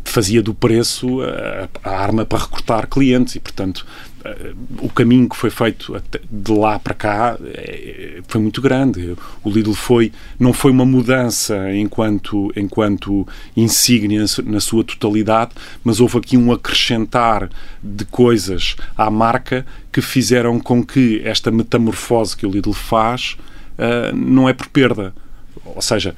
fazia 0.04 0.42
do 0.42 0.52
preço 0.52 1.20
a, 1.22 1.68
a, 1.88 1.96
arma 1.96 2.24
para 2.24 2.38
recrutar 2.38 2.86
clientes 2.88 3.36
e, 3.36 3.40
portanto, 3.40 3.86
eh, 4.24 4.52
o 4.78 4.88
caminho 4.88 5.28
que 5.28 5.36
foi 5.36 5.50
feito 5.50 6.00
de 6.30 6.52
lá 6.52 6.78
para 6.78 6.94
cá 6.94 7.38
eh, 7.42 8.20
foi 8.26 8.40
muito 8.40 8.60
grande. 8.60 9.16
O 9.42 9.50
Lidl 9.50 9.74
foi, 9.74 10.12
não 10.38 10.52
foi 10.52 10.70
uma 10.70 10.84
mudança 10.84 11.72
enquanto, 11.74 12.52
enquanto 12.56 13.26
insígnia 13.56 14.24
na 14.44 14.60
sua 14.60 14.84
totalidade, 14.84 15.52
mas 15.84 16.00
houve 16.00 16.18
aqui 16.18 16.36
um 16.36 16.52
acrescentar 16.52 17.48
de 17.82 18.04
coisas 18.04 18.76
à 18.96 19.10
marca 19.10 19.64
que 19.92 20.00
fizeram 20.00 20.58
com 20.60 20.84
que 20.84 21.20
esta 21.24 21.50
metamorfose 21.50 22.36
que 22.36 22.46
o 22.46 22.50
Lidl 22.50 22.72
faz 22.72 23.36
não 24.14 24.46
é 24.46 24.52
por 24.52 24.68
perda. 24.68 25.14
Ou 25.64 25.80
seja, 25.80 26.14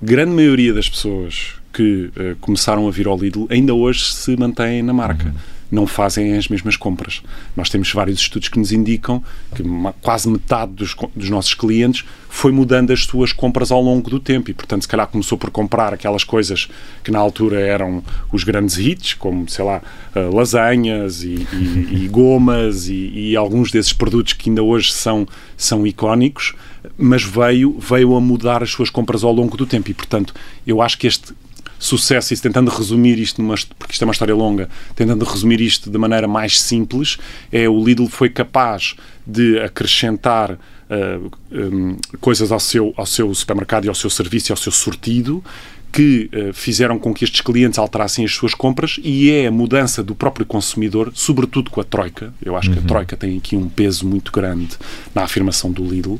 grande 0.00 0.30
maioria 0.30 0.72
das 0.72 0.88
pessoas 0.88 1.59
que 1.72 2.10
uh, 2.16 2.36
começaram 2.40 2.86
a 2.86 2.90
vir 2.90 3.06
ao 3.06 3.16
Lidl 3.16 3.46
ainda 3.48 3.74
hoje 3.74 4.12
se 4.12 4.36
mantêm 4.36 4.82
na 4.82 4.92
marca. 4.92 5.26
Uhum. 5.26 5.34
não 5.70 5.86
fazem 5.86 6.36
as 6.36 6.48
mesmas 6.48 6.76
compras. 6.76 7.22
Nós 7.56 7.70
temos 7.70 7.92
vários 7.92 8.18
estudos 8.18 8.48
que 8.48 8.58
nos 8.58 8.72
indicam 8.72 9.22
que 9.54 9.62
quase 10.02 10.28
metade 10.28 10.72
dos, 10.72 10.96
dos 11.14 11.30
nossos 11.30 11.54
clientes 11.54 12.04
foi 12.28 12.52
mudando 12.52 12.92
as 12.92 13.04
suas 13.04 13.32
compras 13.32 13.70
ao 13.70 13.80
longo 13.80 14.10
do 14.10 14.18
tempo 14.18 14.50
e, 14.50 14.54
portanto, 14.54 14.82
se 14.82 14.88
calhar 14.88 15.06
começou 15.06 15.38
por 15.38 15.50
comprar 15.50 15.94
aquelas 15.94 16.24
coisas 16.24 16.68
que 17.04 17.10
na 17.10 17.18
altura 17.18 17.60
eram 17.60 18.02
os 18.32 18.44
grandes 18.44 18.78
hits, 18.78 19.14
como, 19.14 19.48
sei 19.48 19.64
lá, 19.64 19.82
uh, 20.14 20.34
lasanhas 20.34 21.22
e, 21.22 21.46
e, 21.52 21.88
e 22.04 22.08
gomas 22.08 22.88
e, 22.88 23.30
e, 23.30 23.36
alguns 23.36 23.70
desses 23.70 23.92
produtos 23.92 24.32
que 24.32 24.48
ainda 24.48 24.62
hoje 24.62 24.92
são, 24.92 25.26
são 25.56 25.86
icónicos, 25.86 26.54
mas 26.96 27.22
veio, 27.22 27.78
veio 27.78 28.14
a 28.16 28.20
mudar 28.20 28.62
as 28.62 28.70
suas 28.70 28.90
compras 28.90 29.22
ao 29.22 29.32
longo 29.32 29.56
do 29.56 29.66
tempo 29.66 29.90
e, 29.90 29.94
portanto, 29.94 30.34
eu 30.66 30.80
acho 30.80 30.98
que 30.98 31.06
este 31.06 31.32
sucesso, 31.80 32.34
e 32.34 32.36
tentando 32.36 32.70
resumir 32.70 33.18
isto, 33.18 33.42
numa, 33.42 33.54
porque 33.78 33.94
isto 33.94 34.02
é 34.02 34.06
uma 34.06 34.12
história 34.12 34.34
longa, 34.34 34.68
tentando 34.94 35.24
resumir 35.24 35.60
isto 35.62 35.90
de 35.90 35.98
maneira 35.98 36.28
mais 36.28 36.60
simples, 36.60 37.16
é 37.50 37.68
o 37.68 37.82
Lidl 37.82 38.06
foi 38.06 38.28
capaz 38.28 38.94
de 39.26 39.58
acrescentar 39.58 40.52
uh, 40.52 41.30
um, 41.50 41.96
coisas 42.20 42.52
ao 42.52 42.60
seu, 42.60 42.92
ao 42.96 43.06
seu 43.06 43.34
supermercado 43.34 43.86
e 43.86 43.88
ao 43.88 43.94
seu 43.94 44.10
serviço 44.10 44.50
e 44.50 44.52
ao 44.52 44.56
seu 44.56 44.70
sortido 44.70 45.42
que 45.90 46.30
uh, 46.32 46.52
fizeram 46.52 46.98
com 46.98 47.14
que 47.14 47.24
estes 47.24 47.40
clientes 47.40 47.78
alterassem 47.78 48.24
as 48.24 48.32
suas 48.32 48.54
compras 48.54 49.00
e 49.02 49.30
é 49.30 49.46
a 49.46 49.50
mudança 49.50 50.02
do 50.02 50.14
próprio 50.14 50.44
consumidor, 50.44 51.10
sobretudo 51.14 51.70
com 51.70 51.80
a 51.80 51.84
Troika. 51.84 52.32
Eu 52.44 52.56
acho 52.56 52.68
uhum. 52.68 52.74
que 52.74 52.78
a 52.78 52.82
uhum. 52.82 52.88
Troika 52.88 53.16
tem 53.16 53.38
aqui 53.38 53.56
um 53.56 53.68
peso 53.68 54.06
muito 54.06 54.30
grande 54.30 54.76
na 55.14 55.22
afirmação 55.22 55.72
do 55.72 55.82
Lidl, 55.82 56.16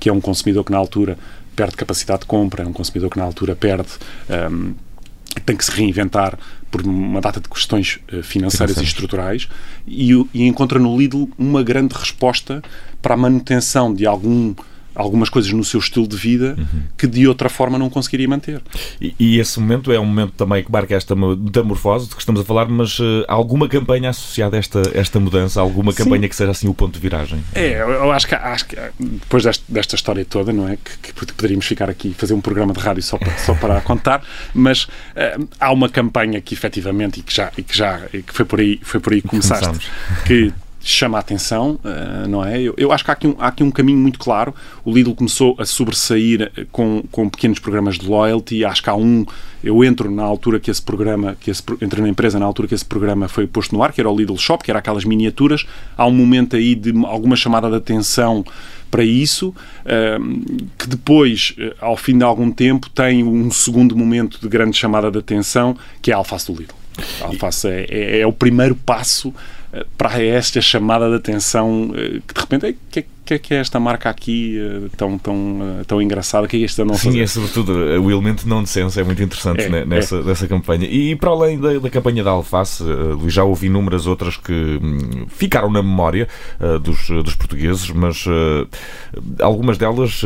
que 0.00 0.08
é 0.08 0.12
um 0.12 0.20
consumidor 0.20 0.64
que 0.64 0.72
na 0.72 0.78
altura 0.78 1.16
perde 1.54 1.76
capacidade 1.76 2.22
de 2.22 2.26
compra, 2.26 2.64
é 2.64 2.66
um 2.66 2.72
consumidor 2.72 3.10
que 3.10 3.16
na 3.16 3.24
altura 3.24 3.54
perde 3.54 3.88
um, 4.50 4.74
tem 5.40 5.56
que 5.56 5.64
se 5.64 5.70
reinventar 5.70 6.38
por 6.70 6.82
uma 6.82 7.20
data 7.20 7.40
de 7.40 7.48
questões 7.48 8.00
uh, 8.12 8.22
financeiras 8.22 8.76
e 8.78 8.84
estruturais 8.84 9.48
e, 9.86 10.12
e 10.32 10.46
encontra 10.46 10.78
no 10.78 10.96
Lidl 10.96 11.28
uma 11.38 11.62
grande 11.62 11.94
resposta 11.94 12.62
para 13.00 13.14
a 13.14 13.16
manutenção 13.16 13.94
de 13.94 14.06
algum 14.06 14.54
algumas 14.94 15.28
coisas 15.28 15.52
no 15.52 15.64
seu 15.64 15.80
estilo 15.80 16.06
de 16.06 16.16
vida 16.16 16.54
uhum. 16.56 16.82
que 16.96 17.06
de 17.06 17.26
outra 17.26 17.48
forma 17.48 17.78
não 17.78 17.90
conseguiria 17.90 18.28
manter. 18.28 18.62
E, 19.00 19.14
e, 19.18 19.38
esse 19.38 19.58
momento 19.58 19.92
é 19.92 19.98
um 19.98 20.04
momento 20.04 20.32
também 20.32 20.62
que 20.62 20.70
marca 20.70 20.94
esta 20.94 21.14
metamorfose 21.14 22.08
de 22.08 22.14
que 22.14 22.20
estamos 22.20 22.40
a 22.40 22.44
falar, 22.44 22.68
mas 22.68 22.98
uh, 22.98 23.24
alguma 23.26 23.68
campanha 23.68 24.10
associada 24.10 24.56
a 24.56 24.58
esta, 24.58 24.82
esta 24.94 25.18
mudança, 25.18 25.60
alguma 25.60 25.92
Sim. 25.92 26.04
campanha 26.04 26.28
que 26.28 26.36
seja 26.36 26.50
assim 26.50 26.68
o 26.68 26.74
ponto 26.74 26.94
de 26.94 27.00
viragem? 27.00 27.42
É, 27.54 27.80
eu 27.80 28.12
acho 28.12 28.28
que, 28.28 28.34
acho 28.34 28.66
que 28.66 28.76
depois 28.98 29.42
desta, 29.44 29.64
desta 29.68 29.96
história 29.96 30.24
toda, 30.24 30.52
não 30.52 30.68
é? 30.68 30.76
Que, 30.76 31.12
que, 31.12 31.32
poderíamos 31.34 31.66
ficar 31.66 31.90
aqui 31.90 32.08
e 32.08 32.14
fazer 32.14 32.34
um 32.34 32.40
programa 32.40 32.72
de 32.72 32.80
rádio 32.80 33.02
só 33.02 33.18
para, 33.18 33.36
só 33.38 33.54
para 33.54 33.80
contar, 33.82 34.22
mas 34.54 34.84
uh, 34.84 35.48
há 35.58 35.72
uma 35.72 35.88
campanha 35.88 36.40
que 36.40 36.54
efetivamente 36.54 37.20
e 37.20 37.22
que 37.22 37.34
já, 37.34 37.50
e 37.58 37.62
que 37.62 37.76
já 37.76 38.02
e 38.12 38.22
que 38.22 38.32
foi 38.32 38.44
por 38.44 38.60
aí, 38.60 38.80
foi 38.82 39.00
por 39.00 39.12
aí 39.12 39.20
que 39.20 39.28
começaste, 39.28 39.90
que 40.26 40.52
chama 40.84 41.16
a 41.16 41.20
atenção, 41.20 41.80
uh, 41.82 42.28
não 42.28 42.44
é? 42.44 42.60
Eu, 42.60 42.74
eu, 42.76 42.92
acho 42.92 43.02
que 43.02 43.10
há 43.10 43.14
aqui, 43.14 43.26
um, 43.26 43.34
há 43.38 43.48
aqui 43.48 43.62
um 43.62 43.70
caminho 43.70 43.98
muito 43.98 44.18
claro. 44.18 44.54
O 44.84 44.92
Lidl 44.92 45.14
começou 45.14 45.56
a 45.58 45.64
sobressair 45.64 46.52
eh, 46.54 46.66
com, 46.70 47.02
com 47.10 47.28
pequenos 47.28 47.58
programas 47.58 47.98
de 47.98 48.06
loyalty. 48.06 48.64
Acho 48.64 48.82
que 48.82 48.90
há 48.90 48.94
um. 48.94 49.24
Eu 49.62 49.82
entro 49.82 50.10
na 50.10 50.22
altura 50.22 50.60
que 50.60 50.70
esse 50.70 50.82
programa, 50.82 51.36
que 51.40 51.50
esse, 51.50 51.62
na 51.98 52.08
empresa 52.08 52.38
na 52.38 52.44
altura 52.44 52.68
que 52.68 52.74
esse 52.74 52.84
programa 52.84 53.28
foi 53.28 53.46
posto 53.46 53.74
no 53.74 53.82
ar, 53.82 53.92
que 53.92 54.00
era 54.00 54.10
o 54.10 54.16
Lidl 54.16 54.36
Shop, 54.36 54.62
que 54.62 54.70
era 54.70 54.78
aquelas 54.78 55.06
miniaturas. 55.06 55.64
Há 55.96 56.06
um 56.06 56.12
momento 56.12 56.54
aí 56.54 56.74
de 56.74 56.92
alguma 57.06 57.34
chamada 57.34 57.70
de 57.70 57.76
atenção 57.76 58.44
para 58.90 59.02
isso, 59.02 59.48
uh, 59.48 60.68
que 60.78 60.86
depois, 60.86 61.56
ao 61.80 61.96
fim 61.96 62.18
de 62.18 62.24
algum 62.24 62.50
tempo, 62.50 62.90
tem 62.90 63.24
um 63.24 63.50
segundo 63.50 63.96
momento 63.96 64.38
de 64.38 64.48
grande 64.48 64.76
chamada 64.76 65.10
de 65.10 65.18
atenção, 65.18 65.76
que 66.02 66.10
é 66.10 66.14
a 66.14 66.18
alface 66.18 66.52
do 66.52 66.60
Lidl. 66.60 66.74
A 67.22 67.26
alface 67.26 67.68
é, 67.68 67.86
é, 67.88 68.20
é 68.20 68.26
o 68.26 68.32
primeiro 68.32 68.74
passo 68.74 69.34
para 69.96 70.22
esta 70.22 70.60
chamada 70.60 71.08
de 71.08 71.16
atenção 71.16 71.90
eh, 71.94 72.20
que 72.26 72.34
de 72.34 72.40
repente 72.40 72.78
que, 72.90 73.06
que 73.24 73.34
é 73.34 73.38
que 73.38 73.54
é 73.54 73.56
esta 73.58 73.80
marca 73.80 74.10
aqui 74.10 74.58
uh, 74.58 74.90
tão, 74.96 75.18
tão, 75.18 75.34
uh, 75.34 75.84
tão 75.86 76.02
engraçada? 76.02 76.46
que 76.46 76.56
é 76.56 76.60
este 76.60 76.84
não 76.84 76.94
Sim, 76.94 77.08
fazer? 77.08 77.22
é 77.22 77.26
sobretudo 77.26 77.72
o 77.72 78.10
elemento 78.10 78.46
não 78.46 78.64
senso 78.66 79.00
é 79.00 79.04
muito 79.04 79.22
interessante 79.22 79.62
é, 79.62 79.68
né, 79.68 79.84
nessa, 79.84 80.16
é. 80.16 80.22
nessa 80.22 80.46
campanha. 80.46 80.86
E 80.86 81.16
para 81.16 81.30
além 81.30 81.58
da, 81.58 81.78
da 81.78 81.90
campanha 81.90 82.22
da 82.22 82.30
Alface, 82.30 82.84
já 83.28 83.44
ouvi 83.44 83.66
inúmeras 83.66 84.06
outras 84.06 84.36
que 84.36 84.52
hum, 84.52 85.26
ficaram 85.28 85.70
na 85.70 85.82
memória 85.82 86.28
dos, 86.82 87.08
dos 87.08 87.34
portugueses, 87.34 87.88
mas 87.90 88.24
algumas 89.40 89.78
delas 89.78 90.22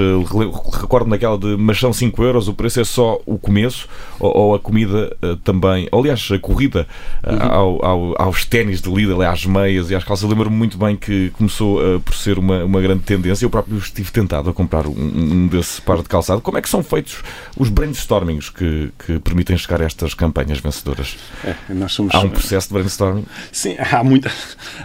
recordo 0.80 1.08
naquela 1.08 1.38
de 1.38 1.56
mas 1.56 1.78
são 1.78 1.92
5 1.92 2.22
euros, 2.22 2.48
o 2.48 2.54
preço 2.54 2.80
é 2.80 2.84
só 2.84 3.20
o 3.24 3.38
começo, 3.38 3.88
ou, 4.18 4.36
ou 4.36 4.54
a 4.54 4.58
comida 4.58 5.16
também, 5.44 5.88
ou, 5.92 6.00
aliás, 6.00 6.28
a 6.32 6.38
corrida 6.38 6.86
uhum. 7.26 7.42
ao, 7.42 7.84
ao, 7.84 8.22
aos 8.22 8.44
ténis 8.44 8.80
de 8.80 8.90
Lidl, 8.90 9.22
às 9.22 9.44
meias 9.46 9.90
e 9.90 9.94
às 9.94 10.04
calças. 10.04 10.28
Lembro-me 10.28 10.56
muito 10.56 10.76
bem 10.78 10.96
que 10.96 11.30
começou 11.30 12.00
por 12.00 12.14
ser 12.14 12.38
uma, 12.38 12.64
uma 12.64 12.80
grande 12.88 13.04
tendência. 13.04 13.44
Eu 13.44 13.50
próprio 13.50 13.78
estive 13.78 14.10
tentado 14.10 14.48
a 14.50 14.54
comprar 14.54 14.86
um, 14.86 14.92
um 14.92 15.46
desse 15.46 15.80
par 15.82 15.98
de 15.98 16.08
calçado. 16.08 16.40
Como 16.40 16.58
é 16.58 16.62
que 16.62 16.68
são 16.68 16.82
feitos 16.82 17.22
os 17.56 17.68
brainstormings 17.68 18.48
que, 18.48 18.90
que 18.98 19.18
permitem 19.18 19.56
chegar 19.56 19.82
a 19.82 19.84
estas 19.84 20.14
campanhas 20.14 20.58
vencedoras? 20.58 21.16
É, 21.44 21.54
nós 21.74 21.92
somos... 21.92 22.14
Há 22.14 22.20
um 22.20 22.30
processo 22.30 22.68
de 22.68 22.74
brainstorming? 22.74 23.26
Sim, 23.52 23.76
há, 23.78 24.02
muita, 24.02 24.32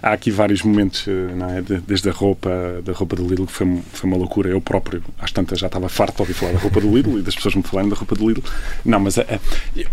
há 0.02 0.12
aqui 0.12 0.32
vários 0.32 0.62
momentos, 0.64 1.06
eh, 1.08 1.12
é? 1.58 1.82
desde 1.88 2.10
a 2.10 2.12
roupa, 2.12 2.50
da 2.84 2.94
roupa 2.94 3.16
do 3.16 3.28
Lidl, 3.28 3.46
que 3.46 3.54
foi, 3.54 3.82
foi 3.94 4.10
uma 4.10 4.18
loucura. 4.18 4.50
Eu 4.50 4.62
próprio, 4.62 5.04
às 5.20 5.32
tantas, 5.32 5.60
já 5.60 5.68
estava 5.68 5.88
farto 5.90 6.16
de 6.16 6.22
ouvir 6.22 6.34
falar 6.34 6.54
da 6.54 6.60
roupa 6.60 6.82
do 6.82 6.94
Lidl 6.96 7.20
e 7.20 7.22
das 7.22 7.36
pessoas 7.36 7.56
me 7.56 7.64
falarem 7.64 7.90
da 7.90 7.96
roupa 7.96 8.16
do 8.16 8.28
Lidl. 8.28 8.44
Não, 8.84 9.00
mas 9.00 9.18
é, 9.18 9.40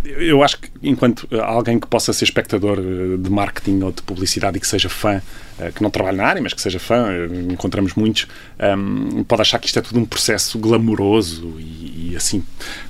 eu 0.05 0.43
acho 0.43 0.59
que 0.59 0.69
enquanto 0.83 1.29
alguém 1.43 1.79
que 1.79 1.87
possa 1.87 2.13
ser 2.13 2.25
espectador 2.25 2.77
de 2.77 3.31
marketing 3.31 3.83
ou 3.83 3.93
de 3.93 4.03
publicidade 4.03 4.57
e 4.57 4.61
que 4.61 4.67
seja 4.67 4.89
fã 4.89 5.23
que 5.75 5.83
não 5.83 5.91
trabalhe 5.91 6.17
na 6.17 6.25
área, 6.25 6.43
mas 6.43 6.55
que 6.55 6.61
seja 6.61 6.79
fã, 6.79 7.09
eh, 7.11 7.53
encontramos 7.53 7.95
muitos, 7.95 8.27
um, 8.59 9.19
ehm, 9.19 9.25
pode 9.25 9.43
achar 9.43 9.59
que 9.59 9.67
isto 9.67 9.79
é 9.79 9.83
tudo 9.83 10.01
um 10.01 10.05
processo 10.05 10.59
glamouroso 10.59 11.57
e, 11.59 12.11
e, 12.11 12.17
assim 12.17 12.43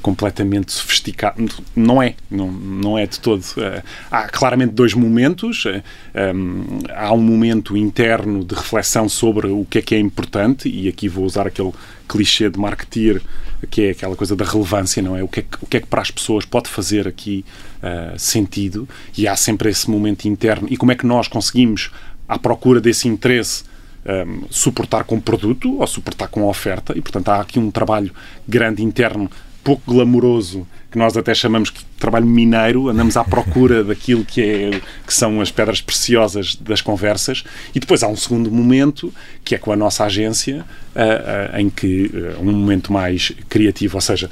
completamente 0.03 0.73
sofisticado. 0.73 1.47
Não 1.75 2.03
é, 2.03 2.15
não, 2.31 2.51
não 2.51 2.99
é 2.99 3.07
de 3.07 3.19
todo. 3.21 3.43
Uh, 3.43 3.83
há 4.11 4.29
claramente 4.29 4.73
dois 4.73 4.95
momentos. 4.95 5.65
Um, 5.67 6.81
há 6.95 7.13
um 7.13 7.21
momento 7.21 7.77
interno 7.77 8.45
de 8.45 8.55
reflexão 8.55 9.09
sobre 9.09 9.49
o 9.49 9.67
que 9.69 9.79
é 9.79 9.83
que 9.83 9.95
é 9.95 9.99
importante, 9.99 10.69
e 10.69 10.89
aqui 10.89 11.09
vou 11.09 11.25
usar 11.25 11.47
aquele 11.47 11.73
clichê 12.09 12.51
de 12.51 12.59
marketeer, 12.59 13.23
que 13.71 13.83
é 13.83 13.91
aquela 13.91 14.17
coisa 14.17 14.35
da 14.35 14.45
relevância, 14.45 15.01
não 15.01 15.17
é? 15.17 15.23
O 15.23 15.29
que 15.29 15.41
é 15.41 15.43
que, 15.43 15.59
o 15.63 15.67
que, 15.67 15.77
é 15.77 15.81
que 15.81 15.87
para 15.87 16.03
as 16.03 16.11
pessoas 16.11 16.45
pode 16.45 16.69
fazer 16.69 17.07
aqui 17.07 17.45
uh, 17.83 18.19
sentido, 18.19 18.89
e 19.17 19.29
há 19.29 19.37
sempre 19.37 19.71
esse 19.71 19.89
momento 19.89 20.27
interno. 20.27 20.67
E 20.71 20.77
como 20.77 20.91
é 20.91 20.95
que 20.95 21.07
nós 21.07 21.29
conseguimos 21.29 21.91
à 22.31 22.39
procura 22.39 22.81
desse 22.81 23.09
interesse 23.09 23.65
um, 24.07 24.45
suportar 24.49 25.03
com 25.03 25.21
produto 25.21 25.81
ou 25.81 25.87
suportar 25.87 26.29
com 26.29 26.47
oferta. 26.47 26.97
E, 26.97 27.03
portanto, 27.03 27.29
há 27.29 27.41
aqui 27.41 27.59
um 27.59 27.73
trabalho 27.73 28.13
grande 28.47 28.83
interno, 28.85 29.29
pouco 29.65 29.93
glamouroso, 29.93 30.67
que 30.93 30.97
nós 30.97 31.17
até 31.17 31.35
chamamos 31.35 31.71
de 31.71 31.85
trabalho 31.99 32.27
mineiro, 32.27 32.89
andamos 32.89 33.17
à 33.17 33.25
procura 33.25 33.83
daquilo 33.85 34.25
que, 34.25 34.41
é, 34.41 34.81
que 35.05 35.13
são 35.13 35.41
as 35.41 35.51
pedras 35.51 35.81
preciosas 35.81 36.55
das 36.55 36.81
conversas. 36.81 37.43
E 37.75 37.81
depois 37.81 38.05
há 38.05 38.09
um 38.09 38.17
segundo 38.17 38.51
momento, 38.51 39.13
que 39.45 39.57
é 39.57 39.59
com 39.59 39.73
a 39.73 39.77
nossa 39.77 40.05
agência, 40.05 40.65
uh, 40.95 41.57
uh, 41.57 41.61
em 41.61 41.69
que 41.69 42.11
uh, 42.15 42.41
um 42.41 42.53
momento 42.53 42.93
mais 42.93 43.33
criativo, 43.49 43.97
ou 43.97 44.01
seja, 44.01 44.31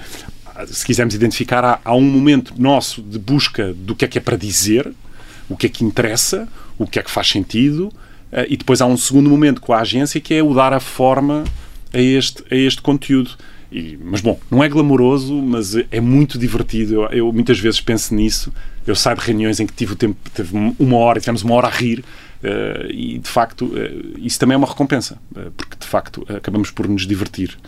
se 0.69 0.87
quisermos 0.87 1.15
identificar, 1.15 1.65
há, 1.65 1.81
há 1.85 1.95
um 1.95 2.03
momento 2.03 2.55
nosso 2.57 3.03
de 3.03 3.19
busca 3.19 3.75
do 3.75 3.95
que 3.95 4.05
é 4.05 4.09
que 4.09 4.19
é 4.19 4.21
para 4.21 4.37
dizer, 4.37 4.93
o 5.49 5.57
que 5.57 5.67
é 5.67 5.69
que 5.69 5.85
interessa, 5.85 6.49
o 6.79 6.87
que 6.87 6.99
é 6.99 7.03
que 7.03 7.11
faz 7.11 7.29
sentido, 7.29 7.93
uh, 8.33 8.47
e 8.49 8.57
depois 8.57 8.81
há 8.81 8.87
um 8.87 8.97
segundo 8.97 9.29
momento 9.29 9.61
com 9.61 9.73
a 9.73 9.81
agência 9.81 10.21
que 10.21 10.35
é 10.35 10.43
o 10.43 10.55
dar 10.55 10.73
a 10.73 10.81
forma 10.81 11.45
a 11.93 11.99
este, 11.99 12.45
a 12.51 12.55
este 12.55 12.81
conteúdo. 12.81 13.31
E, 13.71 13.99
mas 14.03 14.21
bom, 14.21 14.41
não 14.51 14.65
é 14.65 14.69
glamouroso, 14.69 15.35
mas 15.35 15.75
é 15.91 16.01
muito 16.01 16.39
divertido. 16.39 16.95
Eu, 16.95 17.09
eu, 17.11 17.33
muitas 17.33 17.59
vezes 17.59 17.81
penso 17.81 18.15
nisso. 18.15 18.53
Eu 18.87 18.95
saio 18.95 19.17
de 19.17 19.23
reuniões 19.25 19.61
em 19.61 19.67
que 19.67 19.73
tive 19.75 19.93
o 19.93 19.97
tempo, 19.97 20.17
teve 20.33 20.57
uma 20.79 20.97
hora, 20.97 21.21
tivemos 21.21 21.43
uma 21.43 21.55
hora 21.55 21.67
a 21.67 21.71
rir, 21.71 21.99
uh, 22.43 22.91
e 22.91 23.19
de 23.19 23.29
facto 23.29 23.67
uh, 23.67 24.19
isso 24.19 24.39
também 24.39 24.55
é 24.55 24.57
uma 24.57 24.67
recompensa, 24.67 25.19
porque 25.57 25.77
de 25.79 25.87
facto 25.87 26.27
acabamos 26.29 26.71
por 26.71 26.89
nos 26.89 27.07
divertir. 27.07 27.59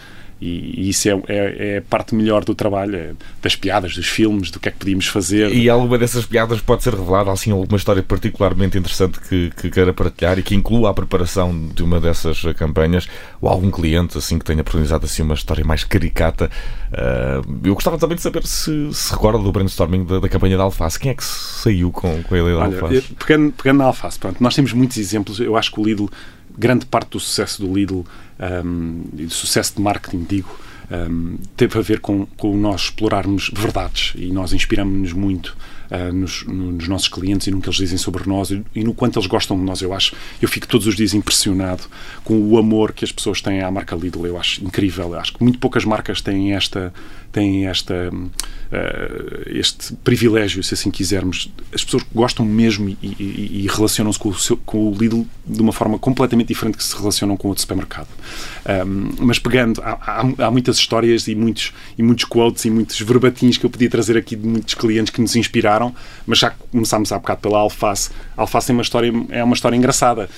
E, 0.40 0.88
isso 0.88 1.08
é, 1.08 1.12
é, 1.28 1.76
é, 1.76 1.80
parte 1.80 2.14
melhor 2.14 2.44
do 2.44 2.54
trabalho, 2.54 2.96
é 2.96 3.12
das 3.42 3.56
piadas, 3.56 3.94
dos 3.94 4.06
filmes, 4.06 4.50
do 4.50 4.58
que 4.58 4.68
é 4.68 4.72
que 4.72 4.78
podíamos 4.78 5.06
fazer. 5.06 5.52
E 5.54 5.68
alguma 5.68 5.98
dessas 5.98 6.24
piadas 6.24 6.60
pode 6.60 6.82
ser 6.82 6.94
revelada, 6.94 7.30
assim, 7.30 7.50
alguma 7.50 7.76
história 7.76 8.02
particularmente 8.02 8.78
interessante 8.78 9.20
que, 9.20 9.50
que 9.56 9.70
queira 9.70 9.92
partilhar 9.92 10.38
e 10.38 10.42
que 10.42 10.54
inclua 10.54 10.90
a 10.90 10.94
preparação 10.94 11.68
de 11.74 11.82
uma 11.82 12.00
dessas 12.00 12.42
campanhas, 12.56 13.08
ou 13.40 13.48
algum 13.48 13.70
cliente, 13.70 14.16
assim, 14.16 14.38
que 14.38 14.44
tenha 14.44 14.62
protagonizado, 14.62 15.04
assim, 15.04 15.22
uma 15.22 15.34
história 15.34 15.64
mais 15.64 15.84
caricata. 15.84 16.50
Uh, 16.90 17.60
eu 17.64 17.74
gostava 17.74 17.98
também 17.98 18.16
de 18.16 18.22
saber 18.22 18.46
se 18.46 18.90
se 18.92 19.12
recorda 19.12 19.38
do 19.38 19.52
brainstorming 19.52 20.04
da, 20.04 20.20
da 20.20 20.28
campanha 20.28 20.56
da 20.56 20.64
Alface. 20.64 20.98
Quem 20.98 21.10
é 21.10 21.14
que 21.14 21.24
saiu 21.24 21.90
com, 21.90 22.22
com 22.22 22.34
a 22.34 22.38
ideia 22.38 22.56
da 22.56 22.64
Alface? 22.64 23.14
Pegando, 23.18 23.52
pegando 23.52 23.78
na 23.78 23.84
Alface, 23.84 24.18
pronto, 24.18 24.42
nós 24.42 24.54
temos 24.54 24.72
muitos 24.72 24.96
exemplos. 24.96 25.40
Eu 25.40 25.56
acho 25.56 25.72
que 25.72 25.80
o 25.80 25.84
Lidl 25.84 26.08
grande 26.56 26.86
parte 26.86 27.10
do 27.10 27.20
sucesso 27.20 27.64
do 27.64 27.72
Lidl 27.74 28.04
um, 28.64 29.04
e 29.16 29.26
do 29.26 29.32
sucesso 29.32 29.74
de 29.76 29.82
marketing, 29.82 30.24
digo, 30.28 30.58
um, 30.90 31.38
teve 31.56 31.78
a 31.78 31.82
ver 31.82 32.00
com, 32.00 32.26
com 32.36 32.56
nós 32.56 32.82
explorarmos 32.82 33.50
verdades 33.54 34.12
e 34.16 34.32
nós 34.32 34.52
inspiramos-nos 34.52 35.12
muito 35.12 35.56
uh, 35.90 36.12
nos, 36.12 36.44
nos, 36.46 36.88
nossos 36.88 37.08
clientes 37.08 37.46
e 37.46 37.50
no 37.50 37.60
que 37.60 37.68
eles 37.68 37.76
dizem 37.76 37.96
sobre 37.96 38.28
nós 38.28 38.50
e, 38.50 38.62
e, 38.74 38.82
no 38.82 38.92
quanto 38.92 39.18
eles 39.18 39.28
gostam 39.28 39.56
de 39.56 39.62
nós. 39.62 39.82
Eu 39.82 39.94
acho, 39.94 40.14
eu 40.42 40.48
fico 40.48 40.66
todos 40.66 40.86
os 40.86 40.96
dias 40.96 41.14
impressionado 41.14 41.84
com 42.24 42.40
o 42.40 42.58
amor 42.58 42.92
que 42.92 43.04
as 43.04 43.12
pessoas 43.12 43.40
têm 43.40 43.62
à 43.62 43.70
marca 43.70 43.94
Lidl. 43.94 44.26
Eu 44.26 44.38
acho 44.38 44.64
incrível. 44.64 45.12
Eu 45.14 45.20
acho 45.20 45.34
que 45.34 45.42
muito 45.42 45.58
poucas 45.58 45.84
marcas 45.84 46.20
têm 46.20 46.54
esta 46.54 46.92
têm 47.32 47.66
esta, 47.66 48.10
uh, 48.12 49.42
este 49.46 49.94
privilégio, 50.04 50.62
se 50.62 50.74
assim 50.74 50.90
quisermos. 50.90 51.50
As 51.72 51.84
pessoas 51.84 52.04
gostam 52.14 52.44
mesmo 52.44 52.88
e, 52.88 52.96
e, 53.02 53.62
e 53.64 53.66
relacionam-se 53.68 54.18
com, 54.18 54.32
com, 54.64 54.88
o 54.88 54.94
Lidl 54.94 55.26
de 55.46 55.60
uma 55.60 55.72
forma 55.72 55.98
completamente 55.98 56.48
diferente 56.48 56.76
que 56.76 56.84
se 56.84 56.96
relacionam 56.96 57.36
com 57.36 57.48
outro 57.48 57.60
supermercado. 57.60 58.08
Um, 58.86 59.10
mas 59.18 59.38
pegando, 59.38 59.80
há, 59.82 59.92
há, 59.92 60.46
há, 60.46 60.50
muitas 60.50 60.76
histórias 60.76 61.28
e 61.28 61.34
muitos, 61.34 61.72
e 61.96 62.02
muitos 62.02 62.24
quotes 62.24 62.64
e 62.64 62.70
muitos 62.70 63.00
verbatins 63.00 63.56
que 63.56 63.64
eu 63.64 63.70
podia 63.70 63.88
trazer 63.88 64.16
aqui 64.16 64.34
de 64.34 64.46
muitos 64.46 64.74
clientes 64.74 65.12
que 65.12 65.20
nos 65.20 65.36
inspiraram, 65.36 65.94
mas 66.26 66.38
já 66.38 66.50
começámos 66.50 67.12
há 67.12 67.18
bocado 67.18 67.40
pela 67.40 67.58
alface. 67.58 68.10
A 68.36 68.42
alface 68.42 68.70
é 68.70 68.74
uma 68.74 68.82
história, 68.82 69.12
é 69.30 69.44
uma 69.44 69.54
história 69.54 69.76
engraçada. 69.76 70.28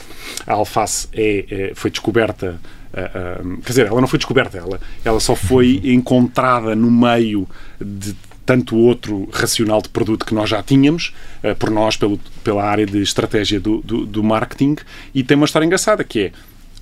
A 0.46 0.52
alface 0.52 1.08
é, 1.12 1.46
é 1.50 1.72
foi 1.74 1.90
descoberta 1.90 2.60
Uh, 2.92 3.48
uh, 3.48 3.62
quer 3.62 3.68
dizer, 3.68 3.86
ela 3.86 4.00
não 4.00 4.08
foi 4.08 4.18
descoberta, 4.18 4.58
ela, 4.58 4.80
ela 5.04 5.18
só 5.18 5.34
foi 5.34 5.80
encontrada 5.84 6.74
no 6.74 6.90
meio 6.90 7.48
de 7.80 8.14
tanto 8.44 8.76
outro 8.76 9.28
racional 9.32 9.80
de 9.80 9.88
produto 9.88 10.26
que 10.26 10.34
nós 10.34 10.50
já 10.50 10.62
tínhamos, 10.62 11.14
uh, 11.42 11.54
por 11.56 11.70
nós, 11.70 11.96
pelo, 11.96 12.18
pela 12.44 12.64
área 12.64 12.84
de 12.84 13.00
estratégia 13.00 13.58
do, 13.58 13.80
do, 13.82 14.04
do 14.04 14.22
marketing, 14.22 14.76
e 15.14 15.22
tem 15.22 15.36
uma 15.36 15.46
história 15.46 15.64
engraçada 15.64 16.04
que 16.04 16.20
é 16.20 16.32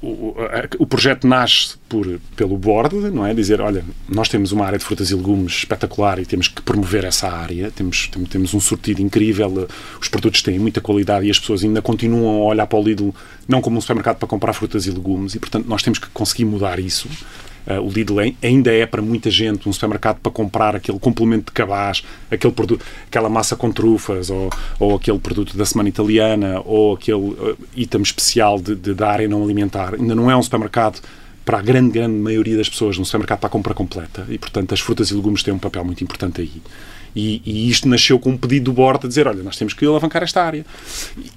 o, 0.02 0.34
o, 0.78 0.86
projeto 0.86 1.26
nasce 1.26 1.76
por, 1.86 2.18
pelo 2.34 2.56
board, 2.56 3.10
não 3.10 3.26
é? 3.26 3.34
Dizer, 3.34 3.60
olha, 3.60 3.84
nós 4.08 4.30
temos 4.30 4.50
uma 4.50 4.64
área 4.64 4.78
de 4.78 4.84
frutas 4.84 5.10
e 5.10 5.14
legumes 5.14 5.52
espetacular 5.52 6.18
e 6.18 6.24
temos 6.24 6.48
que 6.48 6.62
promover 6.62 7.04
essa 7.04 7.28
área, 7.28 7.70
temos, 7.70 8.10
temos 8.30 8.54
um 8.54 8.60
sortido 8.60 9.02
incrível, 9.02 9.68
os 10.00 10.08
produtos 10.08 10.40
têm 10.40 10.58
muita 10.58 10.80
qualidade 10.80 11.26
e 11.26 11.30
as 11.30 11.38
pessoas 11.38 11.62
ainda 11.62 11.82
continuam 11.82 12.42
a 12.42 12.46
olhar 12.46 12.66
para 12.66 12.78
o 12.78 12.82
Lidl 12.82 13.10
não 13.46 13.60
como 13.60 13.76
um 13.76 13.80
supermercado 13.80 14.16
para 14.16 14.28
comprar 14.28 14.54
frutas 14.54 14.86
e 14.86 14.90
legumes 14.90 15.34
e, 15.34 15.38
portanto, 15.38 15.66
nós 15.66 15.82
temos 15.82 15.98
que 15.98 16.08
conseguir 16.08 16.46
mudar 16.46 16.78
isso. 16.78 17.06
Uh, 17.66 17.80
o 17.80 17.90
Lidl 17.90 18.18
ainda 18.42 18.72
é 18.72 18.86
para 18.86 19.02
muita 19.02 19.30
gente 19.30 19.68
um 19.68 19.72
supermercado 19.72 20.18
para 20.20 20.32
comprar 20.32 20.74
aquele 20.74 20.98
complemento 20.98 21.46
de 21.46 21.52
cabaz, 21.52 22.02
aquele 22.30 22.52
produto, 22.52 22.84
aquela 23.06 23.28
massa 23.28 23.56
com 23.56 23.70
trufas, 23.70 24.30
ou, 24.30 24.50
ou 24.78 24.96
aquele 24.96 25.18
produto 25.18 25.56
da 25.56 25.64
semana 25.64 25.88
italiana, 25.88 26.60
ou 26.64 26.94
aquele 26.94 27.18
uh, 27.18 27.58
item 27.76 28.02
especial 28.02 28.58
de, 28.58 28.74
de, 28.74 28.94
da 28.94 29.10
área 29.10 29.28
não 29.28 29.42
alimentar. 29.42 29.94
Ainda 29.94 30.14
não 30.14 30.30
é 30.30 30.36
um 30.36 30.42
supermercado 30.42 31.00
para 31.44 31.58
a 31.58 31.62
grande, 31.62 31.90
grande 31.90 32.14
maioria 32.14 32.56
das 32.56 32.68
pessoas, 32.68 32.98
um 32.98 33.04
supermercado 33.04 33.40
para 33.40 33.48
a 33.48 33.50
compra 33.50 33.74
completa. 33.74 34.24
E, 34.28 34.38
portanto, 34.38 34.72
as 34.72 34.80
frutas 34.80 35.10
e 35.10 35.14
legumes 35.14 35.42
têm 35.42 35.52
um 35.52 35.58
papel 35.58 35.84
muito 35.84 36.04
importante 36.04 36.40
aí. 36.40 36.62
E, 37.14 37.42
e, 37.44 37.68
isto 37.68 37.88
nasceu 37.88 38.18
com 38.18 38.30
um 38.30 38.36
pedido 38.36 38.66
do 38.66 38.72
Borda 38.72 39.06
a 39.06 39.08
dizer, 39.08 39.26
olha, 39.26 39.42
nós 39.42 39.56
temos 39.56 39.74
que 39.74 39.84
alavancar 39.84 40.22
esta 40.22 40.42
área. 40.42 40.64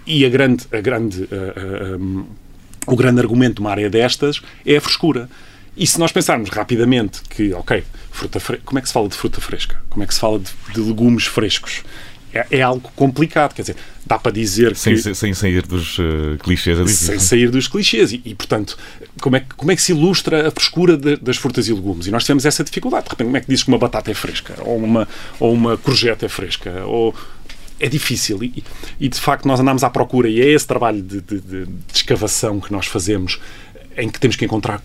E 0.05 0.25
a 0.25 0.29
grande, 0.29 0.65
a 0.71 0.81
grande, 0.81 1.23
uh, 1.23 1.97
um, 1.99 2.25
o 2.85 2.95
grande 2.95 3.19
argumento 3.21 3.55
de 3.55 3.61
uma 3.61 3.71
área 3.71 3.89
destas 3.89 4.41
é 4.65 4.77
a 4.77 4.81
frescura. 4.81 5.29
E 5.75 5.87
se 5.87 5.99
nós 5.99 6.11
pensarmos 6.11 6.49
rapidamente 6.49 7.21
que, 7.29 7.53
ok, 7.53 7.83
fruta 8.11 8.39
como 8.63 8.79
é 8.79 8.81
que 8.81 8.87
se 8.87 8.93
fala 8.93 9.09
de 9.09 9.15
fruta 9.15 9.41
fresca? 9.41 9.81
Como 9.89 10.03
é 10.03 10.07
que 10.07 10.13
se 10.13 10.19
fala 10.19 10.39
de, 10.39 10.51
de 10.73 10.79
legumes 10.79 11.25
frescos? 11.25 11.83
É, 12.33 12.47
é, 12.49 12.61
algo 12.63 12.91
complicado, 12.95 13.53
quer 13.53 13.61
dizer, 13.61 13.75
dá 14.03 14.17
para 14.17 14.31
dizer 14.31 14.75
sem, 14.75 14.95
que... 14.95 15.13
Sem 15.13 15.33
sair 15.35 15.61
dos 15.61 15.99
uh, 15.99 16.35
clichês. 16.39 16.79
É 16.79 16.87
sem 16.87 17.19
sair 17.19 17.51
dos 17.51 17.67
clichês. 17.67 18.11
E, 18.11 18.21
e, 18.25 18.33
portanto, 18.33 18.75
como 19.21 19.35
é, 19.35 19.39
que, 19.39 19.53
como 19.55 19.71
é 19.71 19.75
que 19.75 19.81
se 19.81 19.91
ilustra 19.91 20.47
a 20.47 20.51
frescura 20.51 20.97
de, 20.97 21.15
das 21.17 21.37
frutas 21.37 21.67
e 21.67 21.73
legumes? 21.73 22.07
E 22.07 22.11
nós 22.11 22.25
temos 22.25 22.43
essa 22.43 22.63
dificuldade. 22.63 23.05
De 23.05 23.11
repente, 23.11 23.27
como 23.27 23.37
é 23.37 23.41
que 23.41 23.47
dizes 23.47 23.63
que 23.63 23.69
uma 23.69 23.77
batata 23.77 24.09
é 24.09 24.15
fresca? 24.15 24.55
Ou 24.61 24.77
uma, 24.77 25.07
ou 25.39 25.53
uma 25.53 25.77
courgette 25.77 26.25
é 26.25 26.29
fresca? 26.29 26.83
Ou 26.85 27.13
é 27.79 27.89
difícil 27.89 28.41
e, 28.43 28.63
e, 28.99 29.09
de 29.09 29.19
facto 29.19 29.45
nós 29.45 29.59
andamos 29.59 29.83
à 29.83 29.89
procura 29.89 30.29
e 30.29 30.39
é 30.39 30.45
esse 30.45 30.65
trabalho 30.65 31.01
de, 31.01 31.19
de, 31.19 31.39
de, 31.41 31.67
escavação 31.93 32.59
que 32.59 32.71
nós 32.71 32.85
fazemos 32.85 33.41
em 33.97 34.09
que 34.09 34.19
temos 34.19 34.35
que 34.35 34.45
encontrar 34.45 34.81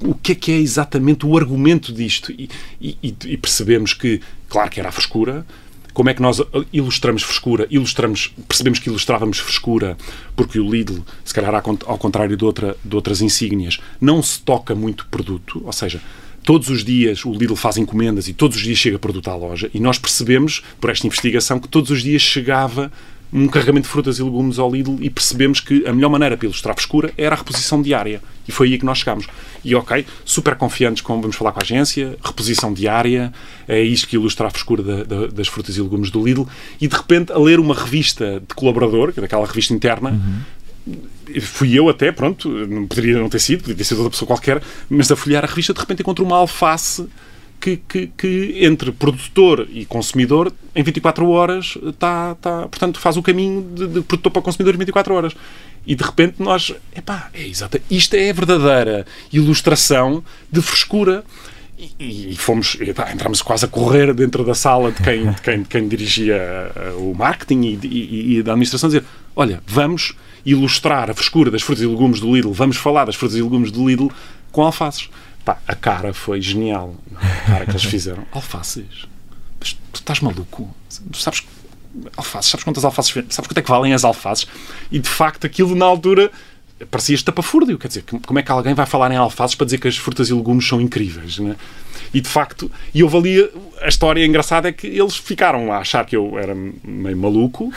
o 0.00 0.14
que 0.14 0.32
é 0.32 0.34
que 0.34 0.52
é 0.52 0.56
exatamente 0.56 1.26
o 1.26 1.36
argumento 1.36 1.92
disto? 1.92 2.32
E, 2.32 2.48
e, 2.80 2.96
e, 3.02 3.36
percebemos 3.36 3.92
que, 3.92 4.20
claro 4.48 4.70
que 4.70 4.80
era 4.80 4.88
a 4.88 4.92
frescura, 4.92 5.46
como 5.92 6.10
é 6.10 6.14
que 6.14 6.22
nós 6.22 6.40
ilustramos 6.72 7.22
frescura? 7.22 7.66
Ilustramos, 7.70 8.32
percebemos 8.46 8.78
que 8.78 8.88
ilustrávamos 8.88 9.38
frescura 9.38 9.96
porque 10.36 10.60
o 10.60 10.70
Lidl, 10.70 11.02
se 11.24 11.34
calhar 11.34 11.52
ao 11.54 11.98
contrário 11.98 12.36
de, 12.36 12.44
outra, 12.44 12.76
de 12.84 12.94
outras 12.94 13.20
insígnias, 13.20 13.80
não 14.00 14.22
se 14.22 14.40
toca 14.40 14.74
muito 14.76 15.06
produto, 15.06 15.60
ou 15.64 15.72
seja, 15.72 16.00
todos 16.44 16.68
os 16.68 16.84
dias 16.84 17.24
o 17.24 17.32
Lidl 17.32 17.56
faz 17.56 17.76
encomendas 17.78 18.28
e 18.28 18.32
todos 18.32 18.56
os 18.56 18.62
dias 18.62 18.78
chega 18.78 18.98
produto 18.98 19.28
à 19.28 19.34
loja. 19.34 19.68
E 19.74 19.80
nós 19.80 19.98
percebemos, 19.98 20.62
por 20.80 20.88
esta 20.88 21.06
investigação, 21.06 21.58
que 21.58 21.68
todos 21.68 21.90
os 21.90 22.02
dias 22.02 22.22
chegava 22.22 22.92
um 23.32 23.46
carregamento 23.46 23.86
de 23.86 23.92
frutas 23.92 24.18
e 24.18 24.22
legumes 24.22 24.58
ao 24.58 24.70
Lidl 24.70 24.96
e 25.00 25.10
percebemos 25.10 25.60
que 25.60 25.86
a 25.86 25.92
melhor 25.92 26.08
maneira 26.08 26.36
para 26.36 26.46
ilustrar 26.46 26.74
frescura 26.74 27.12
era 27.16 27.34
a 27.34 27.38
reposição 27.38 27.82
diária. 27.82 28.22
E 28.46 28.52
foi 28.52 28.68
aí 28.68 28.78
que 28.78 28.84
nós 28.84 28.98
chegámos. 28.98 29.26
E 29.62 29.74
ok, 29.74 30.06
super 30.24 30.56
confiantes 30.56 31.02
com, 31.02 31.20
vamos 31.20 31.36
falar 31.36 31.52
com 31.52 31.60
a 31.60 31.62
agência, 31.62 32.16
reposição 32.24 32.72
diária, 32.72 33.32
é 33.66 33.82
isto 33.82 34.08
que 34.08 34.16
ilustra 34.16 34.46
a 34.46 34.50
frescura 34.50 34.82
da, 34.82 35.04
da, 35.04 35.26
das 35.26 35.48
frutas 35.48 35.76
e 35.76 35.82
legumes 35.82 36.10
do 36.10 36.24
Lidl. 36.24 36.46
E 36.80 36.88
de 36.88 36.96
repente, 36.96 37.32
a 37.32 37.38
ler 37.38 37.60
uma 37.60 37.74
revista 37.74 38.40
de 38.40 38.54
colaborador, 38.54 39.12
que 39.12 39.20
é 39.20 39.22
daquela 39.22 39.46
revista 39.46 39.74
interna, 39.74 40.10
uhum. 40.86 41.40
fui 41.42 41.78
eu 41.78 41.90
até, 41.90 42.10
pronto, 42.10 42.48
não 42.48 42.86
poderia 42.86 43.18
não 43.18 43.28
ter 43.28 43.40
sido, 43.40 43.60
poderia 43.60 43.76
ter 43.76 43.84
sido 43.84 43.98
outra 43.98 44.12
pessoa 44.12 44.26
qualquer, 44.26 44.62
mas 44.88 45.10
a 45.10 45.16
folhear 45.16 45.44
a 45.44 45.46
revista, 45.46 45.74
de 45.74 45.80
repente 45.80 46.00
encontro 46.00 46.24
uma 46.24 46.36
alface 46.36 47.06
que, 47.60 47.76
que, 47.76 48.06
que, 48.16 48.64
entre 48.64 48.92
produtor 48.92 49.66
e 49.70 49.84
consumidor, 49.84 50.52
em 50.74 50.82
24 50.82 51.28
horas, 51.28 51.78
está, 51.82 52.32
está, 52.32 52.68
portanto, 52.68 53.00
faz 53.00 53.16
o 53.16 53.22
caminho 53.22 53.62
de, 53.74 53.86
de, 53.86 54.00
produtor 54.02 54.32
para 54.32 54.42
consumidor 54.42 54.74
em 54.74 54.78
24 54.78 55.14
horas. 55.14 55.34
E 55.86 55.94
de 55.94 56.04
repente 56.04 56.42
nós, 56.42 56.74
epá, 56.94 57.30
é 57.32 57.46
exato, 57.46 57.80
isto 57.90 58.14
é 58.14 58.30
a 58.30 58.32
verdadeira 58.32 59.06
ilustração 59.32 60.22
de 60.50 60.62
frescura. 60.62 61.24
E, 61.98 62.32
e 62.32 62.36
fomos, 62.36 62.76
epá, 62.80 63.12
entramos 63.12 63.40
quase 63.40 63.64
a 63.64 63.68
correr 63.68 64.12
dentro 64.12 64.44
da 64.44 64.54
sala 64.54 64.90
de 64.90 65.00
quem, 65.00 65.30
de 65.30 65.40
quem, 65.40 65.62
de 65.62 65.68
quem 65.68 65.88
dirigia 65.88 66.34
eh, 66.74 66.92
o 66.98 67.14
marketing 67.14 67.78
e, 67.82 67.86
e, 67.86 68.38
e 68.38 68.42
da 68.42 68.50
administração, 68.50 68.88
dizer: 68.88 69.04
olha, 69.36 69.62
vamos 69.64 70.12
ilustrar 70.44 71.08
a 71.08 71.14
frescura 71.14 71.52
das 71.52 71.62
frutas 71.62 71.84
e 71.84 71.86
legumes 71.86 72.18
do 72.18 72.34
Lidl, 72.34 72.52
vamos 72.52 72.76
falar 72.76 73.04
das 73.04 73.14
frutas 73.14 73.36
e 73.36 73.42
legumes 73.42 73.70
do 73.70 73.88
Lidl 73.88 74.08
com 74.50 74.62
alfaces. 74.62 75.08
Pá, 75.44 75.58
a 75.66 75.74
cara 75.74 76.12
foi 76.12 76.40
genial. 76.40 76.94
A 77.14 77.50
cara 77.50 77.64
que 77.64 77.72
eles 77.72 77.84
fizeram. 77.84 78.26
Alfaces. 78.32 79.06
Mas 79.58 79.72
tu 79.92 79.96
estás 79.96 80.20
maluco? 80.20 80.68
Tu 81.12 81.18
sabes 81.18 81.44
alfaces, 82.16 82.50
sabes 82.50 82.64
quantas 82.64 82.84
alfaces, 82.84 83.12
sabes 83.12 83.48
quanto 83.48 83.58
é 83.58 83.62
que 83.62 83.68
valem 83.70 83.92
as 83.92 84.04
alfaces? 84.04 84.46
E 84.90 84.98
de 84.98 85.08
facto 85.08 85.46
aquilo 85.46 85.74
na 85.74 85.84
altura 85.84 86.30
parecia 86.90 87.14
estapafúrdio, 87.14 87.76
quer 87.76 87.88
dizer, 87.88 88.04
como 88.24 88.38
é 88.38 88.42
que 88.42 88.52
alguém 88.52 88.74
vai 88.74 88.86
falar 88.86 89.10
em 89.10 89.16
alfaces 89.16 89.56
para 89.56 89.64
dizer 89.64 89.78
que 89.78 89.88
as 89.88 89.96
frutas 89.96 90.28
e 90.28 90.34
legumes 90.34 90.66
são 90.66 90.80
incríveis, 90.80 91.38
né? 91.38 91.56
E 92.14 92.20
de 92.20 92.28
facto, 92.28 92.70
e 92.94 93.00
eu 93.00 93.08
valia, 93.08 93.50
a 93.82 93.88
história 93.88 94.24
engraçada 94.24 94.68
é 94.68 94.72
que 94.72 94.86
eles 94.86 95.16
ficaram 95.16 95.72
a 95.72 95.78
achar 95.78 96.06
que 96.06 96.16
eu 96.16 96.38
era 96.38 96.54
meio 96.54 97.16
maluco, 97.16 97.72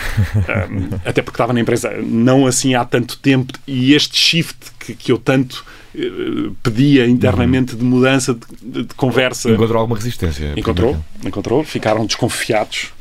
até 1.04 1.22
porque 1.22 1.36
estava 1.36 1.52
na 1.52 1.60
empresa 1.60 1.92
não 2.02 2.46
assim 2.46 2.76
há 2.76 2.86
tanto 2.86 3.18
tempo, 3.18 3.54
e 3.68 3.94
este 3.94 4.18
shift 4.18 4.72
que, 4.82 4.96
que 4.96 5.12
eu 5.12 5.18
tanto 5.18 5.64
eh, 5.96 6.50
pedia 6.64 7.08
internamente 7.08 7.76
de 7.76 7.84
mudança 7.84 8.38
de, 8.62 8.84
de, 8.84 8.94
conversa. 8.96 9.50
Encontrou 9.50 9.80
alguma 9.80 9.98
resistência? 9.98 10.54
Encontrou, 10.58 10.98
encontrou. 11.24 11.64
Ficaram 11.64 12.06
desconfiados, 12.06 12.92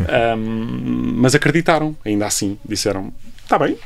um, 0.36 1.14
mas 1.16 1.34
acreditaram, 1.34 1.96
ainda 2.04 2.26
assim. 2.26 2.58
Disseram: 2.64 3.12
está 3.42 3.58
bem, 3.58 3.76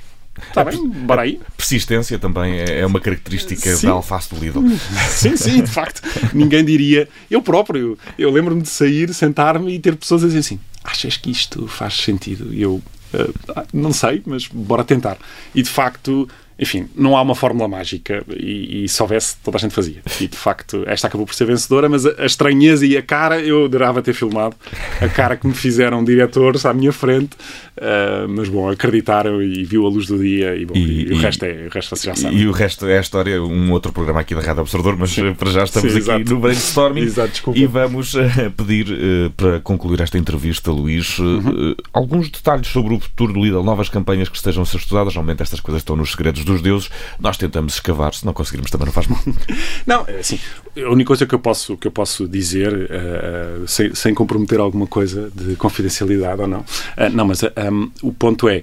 Está 0.48 0.64
bem, 0.64 0.88
bora 0.88 1.22
aí. 1.22 1.40
Persistência 1.56 2.18
também 2.18 2.58
é, 2.58 2.80
é 2.80 2.86
uma 2.86 3.00
característica 3.00 3.76
sim. 3.76 3.86
da 3.86 3.92
alface 3.92 4.34
do 4.34 4.40
Lidl. 4.40 4.62
Sim, 5.08 5.36
sim, 5.36 5.62
de 5.62 5.70
facto. 5.70 6.02
Ninguém 6.32 6.64
diria. 6.64 7.08
Eu 7.30 7.40
próprio, 7.40 7.96
eu 8.18 8.30
lembro-me 8.30 8.62
de 8.62 8.68
sair, 8.68 9.14
sentar-me 9.14 9.72
e 9.72 9.78
ter 9.78 9.94
pessoas 9.94 10.24
a 10.24 10.26
dizer 10.26 10.40
assim: 10.40 10.58
achas 10.82 11.16
que 11.16 11.30
isto 11.30 11.68
faz 11.68 11.94
sentido? 11.94 12.52
E 12.52 12.62
eu, 12.62 12.82
uh, 13.14 13.66
não 13.72 13.92
sei, 13.92 14.22
mas 14.26 14.48
bora 14.48 14.82
tentar. 14.82 15.16
E 15.54 15.62
de 15.62 15.70
facto, 15.70 16.28
enfim, 16.58 16.88
não 16.94 17.16
há 17.16 17.22
uma 17.22 17.34
fórmula 17.34 17.66
mágica 17.66 18.24
e, 18.30 18.84
e, 18.84 18.88
se 18.88 19.02
houvesse, 19.02 19.36
toda 19.42 19.56
a 19.56 19.60
gente 19.60 19.74
fazia. 19.74 20.02
E 20.20 20.28
de 20.28 20.36
facto, 20.36 20.84
esta 20.86 21.08
acabou 21.08 21.26
por 21.26 21.34
ser 21.34 21.46
vencedora, 21.46 21.88
mas 21.88 22.06
a, 22.06 22.14
a 22.18 22.26
estranheza 22.26 22.86
e 22.86 22.96
a 22.96 23.02
cara, 23.02 23.40
eu 23.40 23.64
adorava 23.64 24.00
ter 24.00 24.12
filmado 24.12 24.54
a 25.00 25.08
cara 25.08 25.36
que 25.36 25.46
me 25.46 25.54
fizeram 25.54 26.04
diretores 26.04 26.64
à 26.64 26.72
minha 26.72 26.92
frente, 26.92 27.34
uh, 27.76 28.28
mas 28.28 28.48
bom, 28.48 28.68
acreditaram 28.68 29.42
e 29.42 29.64
viu 29.64 29.84
a 29.84 29.88
luz 29.88 30.06
do 30.06 30.18
dia 30.18 30.54
e, 30.54 30.64
bom, 30.64 30.74
e, 30.76 31.08
e 31.08 31.12
o, 31.12 31.18
resto 31.18 31.44
é, 31.44 31.66
o 31.66 31.70
resto 31.70 31.96
já 31.96 32.14
sabe. 32.14 32.36
E 32.36 32.46
o 32.46 32.52
resto 32.52 32.86
é 32.86 32.98
a 32.98 33.00
história, 33.00 33.42
um 33.42 33.72
outro 33.72 33.92
programa 33.92 34.20
aqui 34.20 34.34
da 34.34 34.40
Rádio 34.40 34.62
Observador, 34.62 34.96
mas 34.96 35.10
sim. 35.10 35.34
para 35.34 35.50
já 35.50 35.64
estamos 35.64 35.92
sim, 35.92 36.10
aqui 36.10 36.30
no 36.30 36.38
brainstorming 36.38 37.02
exato, 37.02 37.52
e 37.54 37.66
vamos 37.66 38.14
uh, 38.14 38.20
pedir 38.56 38.86
uh, 38.90 39.30
para 39.30 39.60
concluir 39.60 40.00
esta 40.00 40.16
entrevista, 40.18 40.70
Luís, 40.70 41.18
uhum. 41.18 41.74
alguns 41.92 42.30
detalhes 42.30 42.68
sobre 42.68 42.94
o 42.94 43.00
futuro 43.00 43.32
do 43.32 43.44
Lidl, 43.44 43.64
novas 43.64 43.88
campanhas 43.88 44.28
que 44.28 44.36
estejam 44.36 44.62
a 44.62 44.66
ser 44.66 44.76
estudadas. 44.76 45.14
Normalmente 45.14 45.42
estas 45.42 45.60
coisas 45.60 45.80
estão 45.82 45.96
nos 45.96 46.12
segredos 46.12 46.43
dos 46.44 46.62
deuses, 46.62 46.90
nós 47.18 47.36
tentamos 47.36 47.74
escavar, 47.74 48.14
se 48.14 48.24
não 48.24 48.32
conseguirmos 48.32 48.70
também 48.70 48.86
não 48.86 48.92
faz 48.92 49.06
mal. 49.06 49.20
Não, 49.86 50.04
é 50.06 50.18
assim, 50.18 50.38
a 50.76 50.90
única 50.90 51.08
coisa 51.08 51.26
que 51.26 51.34
eu 51.34 51.38
posso, 51.38 51.76
que 51.76 51.86
eu 51.86 51.90
posso 51.90 52.26
dizer, 52.26 52.72
uh, 52.72 53.68
sem, 53.68 53.94
sem 53.94 54.14
comprometer 54.14 54.58
alguma 54.58 54.86
coisa 54.86 55.30
de 55.34 55.56
confidencialidade 55.56 56.40
ou 56.40 56.48
não, 56.48 56.60
uh, 56.60 57.10
não, 57.12 57.26
mas 57.26 57.42
um, 57.42 57.90
o 58.02 58.12
ponto 58.12 58.48
é, 58.48 58.62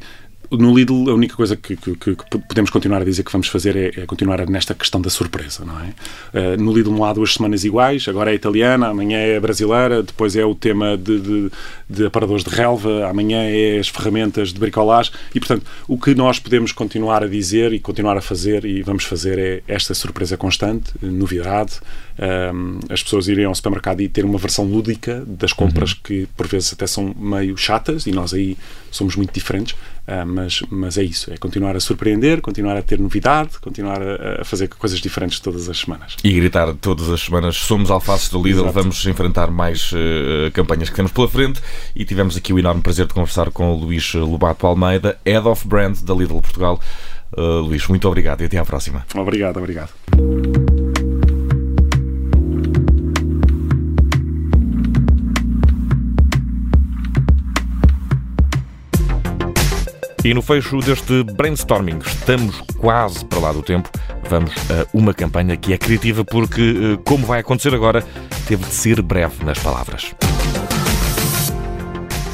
no 0.52 0.76
Lidl, 0.76 1.10
a 1.10 1.14
única 1.14 1.36
coisa 1.36 1.56
que, 1.56 1.76
que, 1.78 1.96
que, 1.96 2.16
podemos 2.48 2.70
continuar 2.70 3.02
a 3.02 3.06
dizer 3.06 3.24
que 3.24 3.32
vamos 3.32 3.48
fazer 3.48 3.76
é, 3.76 4.02
é, 4.02 4.06
continuar 4.06 4.46
nesta 4.50 4.74
questão 4.74 5.02
da 5.02 5.10
surpresa, 5.10 5.64
não 5.64 5.80
é? 5.80 5.94
Uh, 6.34 6.62
no 6.62 6.74
Lidl 6.74 6.92
não 6.92 7.06
há 7.06 7.14
duas 7.14 7.34
semanas 7.34 7.64
iguais, 7.64 8.08
agora 8.08 8.32
é 8.32 8.36
italiana, 8.36 8.88
amanhã 8.88 9.18
é 9.18 9.40
brasileira, 9.40 10.04
depois 10.04 10.36
é 10.36 10.44
o 10.44 10.54
tema 10.54 10.98
de, 10.98 11.20
de, 11.20 11.52
de 11.90 12.06
aparadores 12.06 12.44
de 12.44 12.50
relva, 12.50 13.08
amanhã 13.08 13.44
é 13.44 13.80
as 13.80 13.88
ferramentas 13.88 14.52
de 14.52 14.60
bricolagem 14.60 15.14
e, 15.34 15.40
portanto, 15.40 15.66
o 15.88 15.98
que 15.98 16.14
nós 16.14 16.40
podemos 16.40 16.72
continuar 16.72 17.24
a 17.24 17.28
dizer 17.28 17.72
e 17.72 17.80
continuar 17.80 18.18
a 18.18 18.22
fazer 18.22 18.66
e 18.66 18.82
vamos 18.82 19.06
fazer 19.06 19.40
é 19.40 19.64
esta 19.68 19.94
surpresa 19.94 20.36
constante, 20.36 20.92
novidade, 21.02 21.80
um, 22.54 22.80
as 22.90 23.02
pessoas 23.02 23.28
irem 23.28 23.46
ao 23.46 23.56
supermercado 23.56 24.02
e 24.02 24.10
ter 24.10 24.26
uma 24.26 24.38
versão 24.38 24.66
lúdica 24.66 25.24
das 25.26 25.54
compras 25.54 25.92
uhum. 25.92 25.98
que 26.04 26.28
por 26.36 26.48
vezes 26.48 26.74
até 26.74 26.86
são 26.86 27.16
meio 27.18 27.58
chatas 27.58 28.06
e 28.06 28.12
nós 28.12 28.34
aí 28.34 28.58
somos 28.92 29.16
muito 29.16 29.34
diferentes, 29.34 29.76
uh, 30.08 30.26
mas, 30.26 30.62
mas 30.70 30.98
é 30.98 31.04
isso, 31.04 31.32
é 31.34 31.38
continuar 31.38 31.76
a 31.76 31.80
surpreender, 31.80 32.42
continuar 32.42 32.78
a 32.78 32.82
ter 32.82 33.00
novidade, 33.00 33.60
continuar 33.60 34.02
a, 34.02 34.42
a, 34.42 34.46
fazer 34.46 34.68
coisas 34.68 35.00
diferentes 35.00 35.40
todas 35.40 35.70
as 35.70 35.78
semanas. 35.78 36.18
E 36.24 36.32
gritar 36.34 36.74
todas 36.76 37.10
as 37.10 37.22
semanas, 37.22 37.58
somos 37.58 37.92
alfaces 37.92 38.30
do 38.30 38.42
Lidl, 38.42 38.62
Exato. 38.62 38.74
vamos 38.74 39.06
enfrentar 39.06 39.50
mais 39.52 39.92
uh, 39.92 40.52
campanhas 40.54 40.90
que 40.90 40.96
temos 40.96 41.12
pela 41.12 41.28
frente 41.28 41.62
e 41.96 42.06
tivemos 42.06 42.38
aqui 42.38 42.54
o 42.54 42.60
enorme 42.60 42.82
prazer 42.82 43.08
de 43.08 43.14
conversar 43.14 43.52
com 43.52 43.72
o 43.72 43.76
Luís 43.76 44.14
Lobato 44.14 44.68
Almeida, 44.68 45.18
Head 45.26 45.48
of 45.48 45.68
Brand 45.68 45.98
da 46.02 46.14
Lidl 46.14 46.42
Portugal. 46.42 46.80
Uh, 47.38 47.62
Luís, 47.62 47.88
muito 47.88 48.08
obrigado 48.08 48.42
e 48.42 48.46
até 48.46 48.58
à 48.58 48.66
próxima. 48.66 49.06
Obrigado, 49.16 49.58
obrigado. 49.58 49.90
E 60.24 60.36
no 60.36 60.42
fecho 60.44 60.78
deste 60.78 61.24
brainstorming, 61.24 61.98
estamos 62.06 62.62
quase 62.78 63.26
para 63.26 63.40
lá 63.40 63.52
do 63.52 63.64
tempo, 63.64 63.90
vamos 64.30 64.52
a 64.70 64.86
uma 64.94 65.16
campanha 65.16 65.58
que 65.58 65.74
é 65.74 65.78
criativa 65.80 66.24
porque, 66.24 66.62
eh, 66.62 67.00
como 67.04 67.26
vai 67.26 67.40
acontecer 67.40 67.74
agora, 67.74 68.04
teve 68.48 68.64
de 68.64 68.74
ser 68.74 69.02
breve 69.02 69.44
nas 69.44 69.58
palavras. 69.58 70.14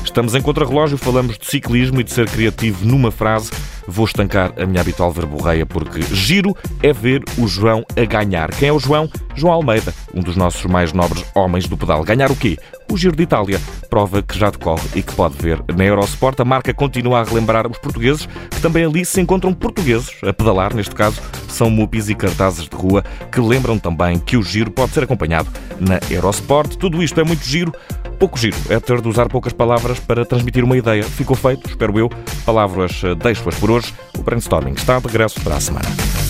Estamos 0.03 0.35
em 0.35 0.41
contrarrelógio, 0.41 0.97
falamos 0.97 1.37
de 1.37 1.45
ciclismo 1.45 2.01
e 2.01 2.03
de 2.03 2.11
ser 2.11 2.29
criativo 2.29 2.85
numa 2.85 3.09
frase. 3.11 3.51
Vou 3.87 4.03
estancar 4.03 4.51
a 4.57 4.65
minha 4.65 4.81
habitual 4.81 5.11
verborreia 5.11 5.65
porque 5.65 6.01
giro 6.13 6.57
é 6.83 6.91
ver 6.91 7.23
o 7.37 7.47
João 7.47 7.85
a 7.95 8.03
ganhar. 8.03 8.49
Quem 8.49 8.67
é 8.67 8.73
o 8.73 8.79
João? 8.79 9.09
João 9.33 9.53
Almeida, 9.53 9.93
um 10.13 10.21
dos 10.21 10.35
nossos 10.35 10.65
mais 10.65 10.91
nobres 10.91 11.23
homens 11.33 11.67
do 11.67 11.77
pedal. 11.77 12.03
Ganhar 12.03 12.31
o 12.31 12.35
quê? 12.35 12.57
O 12.89 12.97
Giro 12.97 13.15
de 13.15 13.23
Itália. 13.23 13.59
Prova 13.89 14.21
que 14.21 14.37
já 14.37 14.49
decorre 14.49 14.87
e 14.95 15.03
que 15.03 15.13
pode 15.13 15.35
ver 15.37 15.63
na 15.75 15.83
Eurosport. 15.83 16.39
A 16.39 16.45
marca 16.45 16.73
continua 16.73 17.19
a 17.19 17.23
relembrar 17.23 17.69
os 17.69 17.77
portugueses, 17.77 18.27
que 18.49 18.61
também 18.61 18.85
ali 18.85 19.05
se 19.05 19.19
encontram 19.19 19.53
portugueses, 19.53 20.11
a 20.23 20.31
pedalar, 20.31 20.73
neste 20.73 20.95
caso, 20.95 21.21
são 21.47 21.69
mupis 21.69 22.09
e 22.09 22.15
cartazes 22.15 22.67
de 22.67 22.75
rua 22.75 23.03
que 23.31 23.39
lembram 23.39 23.77
também 23.77 24.19
que 24.19 24.37
o 24.37 24.43
giro 24.43 24.71
pode 24.71 24.91
ser 24.93 25.03
acompanhado 25.03 25.49
na 25.79 25.99
Eurosport. 26.09 26.75
Tudo 26.75 27.03
isto 27.03 27.19
é 27.19 27.23
muito 27.23 27.43
giro. 27.43 27.73
Pouco 28.19 28.37
giro 28.37 28.57
é 28.69 28.79
ter 28.79 28.99
de 29.01 29.07
usar 29.07 29.27
poucas 29.27 29.53
palavras 29.53 29.99
para 29.99 30.25
transmitir 30.25 30.63
uma 30.63 30.77
ideia. 30.77 31.03
Ficou 31.03 31.35
feito, 31.35 31.69
espero 31.69 31.97
eu. 31.99 32.09
Palavras 32.45 33.01
eh, 33.03 33.13
deixo-as 33.15 33.55
por 33.55 33.69
hoje. 33.69 33.93
O 34.17 34.23
brainstorming 34.23 34.73
está 34.73 34.99
de 34.99 35.07
regresso 35.07 35.39
para 35.41 35.55
a 35.55 35.59
semana. 35.59 36.26